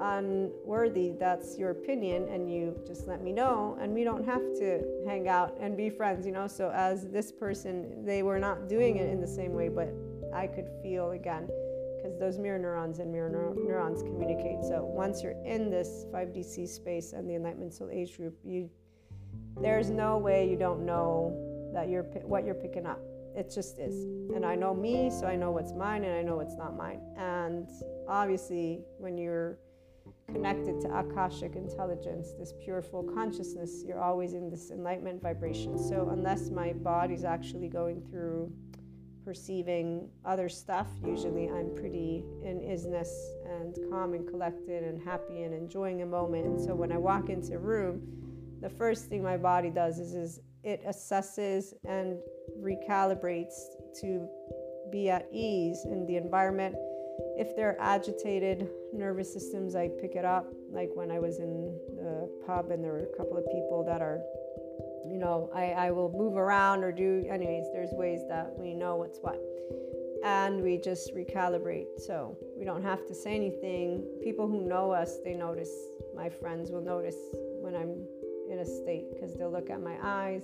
[0.00, 4.82] unworthy, that's your opinion, and you just let me know, and we don't have to
[5.06, 6.46] hang out and be friends, you know.
[6.46, 9.92] So, as this person, they were not doing it in the same way, but
[10.32, 11.48] I could feel again
[11.96, 14.64] because those mirror neurons and mirror neur- neurons communicate.
[14.64, 18.70] So, once you're in this 5DC space and the Enlightenment Soul Age group, you
[19.60, 23.00] there's no way you don't know that you're what you're picking up.
[23.36, 24.04] It just is.
[24.34, 27.00] And I know me, so I know what's mine and I know what's not mine.
[27.16, 27.68] And
[28.08, 29.58] obviously, when you're
[30.26, 35.78] connected to Akashic intelligence, this pure full consciousness, you're always in this enlightenment vibration.
[35.78, 38.52] So, unless my body's actually going through
[39.24, 43.08] perceiving other stuff, usually I'm pretty in isness
[43.46, 46.46] and calm and collected and happy and enjoying a moment.
[46.46, 48.02] And so, when I walk into a room,
[48.60, 52.18] the first thing my body does is, is it assesses and
[52.60, 53.54] recalibrates
[54.00, 54.28] to
[54.90, 56.74] be at ease in the environment
[57.36, 60.46] if they're agitated nervous systems, I pick it up.
[60.70, 64.00] Like when I was in the pub and there were a couple of people that
[64.00, 64.20] are,
[65.08, 68.96] you know, I, I will move around or do, anyways, there's ways that we know
[68.96, 69.40] what's what.
[70.24, 71.86] And we just recalibrate.
[72.06, 74.04] So we don't have to say anything.
[74.22, 75.70] People who know us, they notice.
[76.14, 77.16] My friends will notice
[77.60, 78.04] when I'm
[78.50, 80.42] in a state because they'll look at my eyes.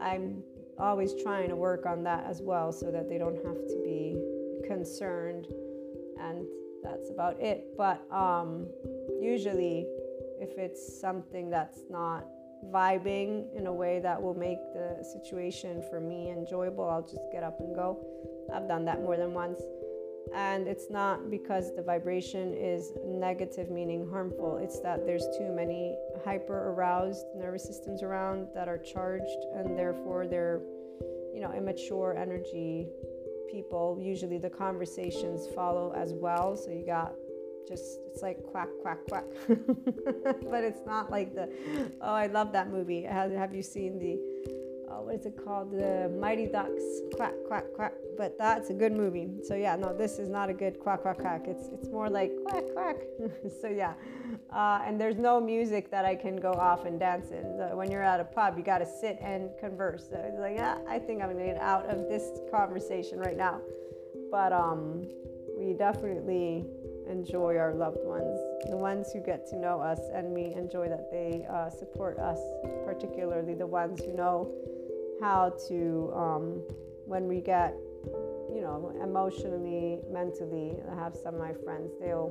[0.00, 0.42] I'm
[0.78, 4.16] always trying to work on that as well so that they don't have to be
[4.66, 5.46] concerned
[6.20, 6.46] and
[6.82, 7.66] that's about it.
[7.76, 8.66] But um,
[9.20, 9.86] usually,
[10.40, 12.24] if it's something that's not
[12.70, 17.42] vibing in a way that will make the situation for me enjoyable, I'll just get
[17.42, 18.04] up and go.
[18.54, 19.60] I've done that more than once.
[20.34, 24.56] And it's not because the vibration is negative, meaning harmful.
[24.56, 30.26] It's that there's too many hyper aroused nervous systems around that are charged, and therefore
[30.26, 30.60] they're,
[31.32, 32.88] you know, immature energy
[33.54, 36.56] people, usually the conversations follow as well.
[36.56, 37.12] So you got
[37.68, 39.24] just, it's like quack, quack, quack.
[39.46, 41.48] but it's not like the,
[42.00, 43.02] oh, I love that movie.
[43.04, 44.18] Have, have you seen the,
[45.04, 45.70] what is it called?
[45.70, 46.82] The Mighty Ducks,
[47.14, 47.92] quack, quack, quack.
[48.16, 49.28] But that's a good movie.
[49.42, 51.44] So yeah, no, this is not a good quack, quack, quack.
[51.46, 52.96] It's it's more like quack, quack.
[53.60, 53.94] so yeah,
[54.52, 57.44] uh, and there's no music that I can go off and dance in.
[57.76, 60.08] When you're at a pub, you got to sit and converse.
[60.10, 63.60] So it's like, yeah, I think I'm gonna get out of this conversation right now.
[64.30, 65.06] But um,
[65.58, 66.64] we definitely
[67.08, 68.38] enjoy our loved ones,
[68.70, 72.38] the ones who get to know us, and we enjoy that they uh, support us,
[72.86, 74.50] particularly the ones who know
[75.24, 76.44] how to, um,
[77.06, 77.74] when we get,
[78.54, 80.76] you know, emotionally, mentally.
[80.92, 82.30] I have some of my friends, they'll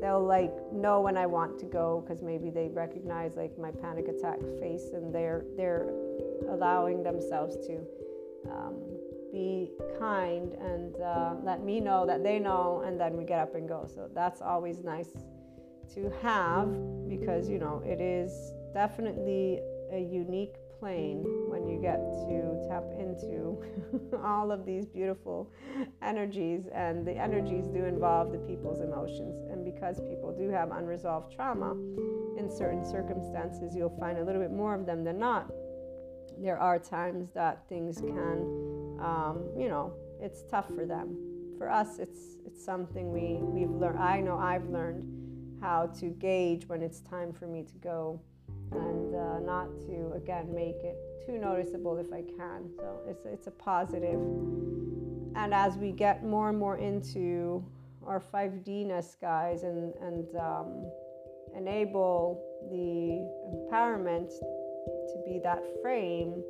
[0.00, 4.06] they'll like know when I want to go because maybe they recognize like my panic
[4.08, 5.88] attack face and they're they're
[6.48, 7.74] allowing themselves to
[8.50, 8.76] um,
[9.32, 13.54] be kind and uh, let me know that they know and then we get up
[13.54, 15.12] and go so that's always nice
[15.94, 16.68] to have
[17.08, 18.32] because you know it is
[18.72, 19.60] definitely
[19.92, 23.62] a unique plane when you get to tap into
[24.24, 25.48] all of these beautiful
[26.02, 26.64] energies.
[26.74, 29.46] And the energies do involve the people's emotions.
[29.48, 31.74] And because people do have unresolved trauma
[32.36, 35.52] in certain circumstances, you'll find a little bit more of them than not.
[36.36, 41.16] There are times that things can, um, you know, it's tough for them.
[41.58, 44.00] For us, it's it's something we we've learned.
[44.00, 45.04] I know I've learned
[45.60, 48.20] how to gauge when it's time for me to go
[49.22, 52.68] uh, not to again make it too noticeable if I can.
[52.76, 54.20] So it's it's a positive.
[55.34, 57.64] and as we get more and more into
[58.06, 60.90] our 5D-ness, guys, and, and um,
[61.56, 63.22] enable the
[63.54, 66.42] empowerment to be that frame,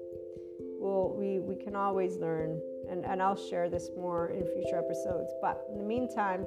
[0.81, 2.61] we'll, we, we can always learn.
[2.91, 5.33] And, and I'll share this more in future episodes.
[5.41, 6.47] But in the meantime,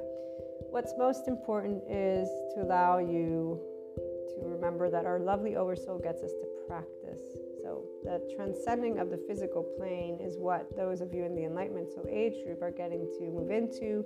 [0.72, 3.61] what's most important is to allow you
[4.30, 7.22] to remember that our lovely oversoul gets us to practice.
[7.61, 11.91] So, the transcending of the physical plane is what those of you in the Enlightenment
[11.93, 14.03] Soul age group are getting to move into.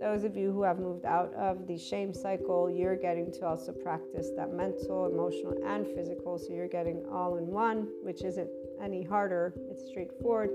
[0.00, 3.72] Those of you who have moved out of the shame cycle, you're getting to also
[3.72, 6.38] practice that mental, emotional, and physical.
[6.38, 8.50] So, you're getting all in one, which isn't
[8.82, 10.50] any harder, it's straightforward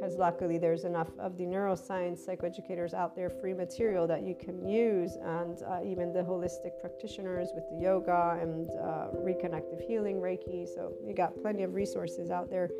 [0.00, 4.66] because luckily there's enough of the neuroscience psychoeducators out there, free material that you can
[4.66, 10.66] use, and uh, even the holistic practitioners with the yoga and uh, reconnective healing, Reiki.
[10.66, 12.70] So you got plenty of resources out there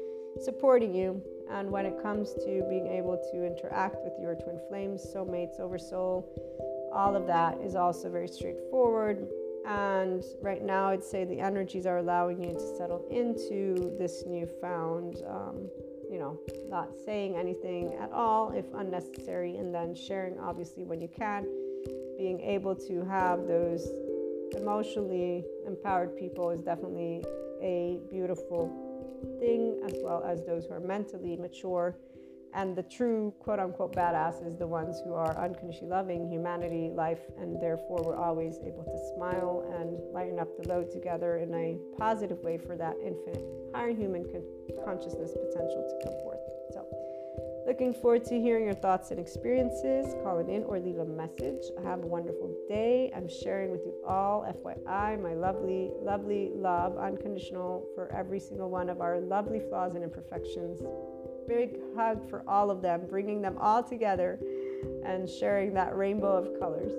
[0.41, 1.23] supporting you.
[1.51, 6.27] And when it comes to being able to interact with your twin flames, soulmates, oversoul,
[6.95, 9.29] all of that is also very straightforward.
[9.67, 15.23] And right now, I'd say the energies are allowing you to settle into this newfound.
[15.29, 15.69] Um,
[16.11, 16.39] you know,
[16.69, 21.47] not saying anything at all if unnecessary, and then sharing obviously when you can.
[22.19, 23.89] Being able to have those
[24.57, 27.25] emotionally empowered people is definitely
[27.63, 28.69] a beautiful
[29.39, 31.97] thing, as well as those who are mentally mature
[32.55, 37.21] and the true quote unquote badass is the ones who are unconditionally loving humanity, life,
[37.39, 41.79] and therefore we're always able to smile and lighten up the load together in a
[41.97, 43.45] positive way for that infinite
[43.75, 44.43] higher human con-
[44.85, 46.41] consciousness potential to come forth.
[46.73, 46.87] So,
[47.67, 50.15] looking forward to hearing your thoughts and experiences.
[50.25, 51.63] Call it in or leave a message.
[51.85, 53.13] Have a wonderful day.
[53.15, 58.89] I'm sharing with you all, FYI, my lovely, lovely love, unconditional for every single one
[58.89, 60.81] of our lovely flaws and imperfections
[61.51, 64.39] big hug for all of them, bringing them all together
[65.05, 66.93] and sharing that rainbow of colors.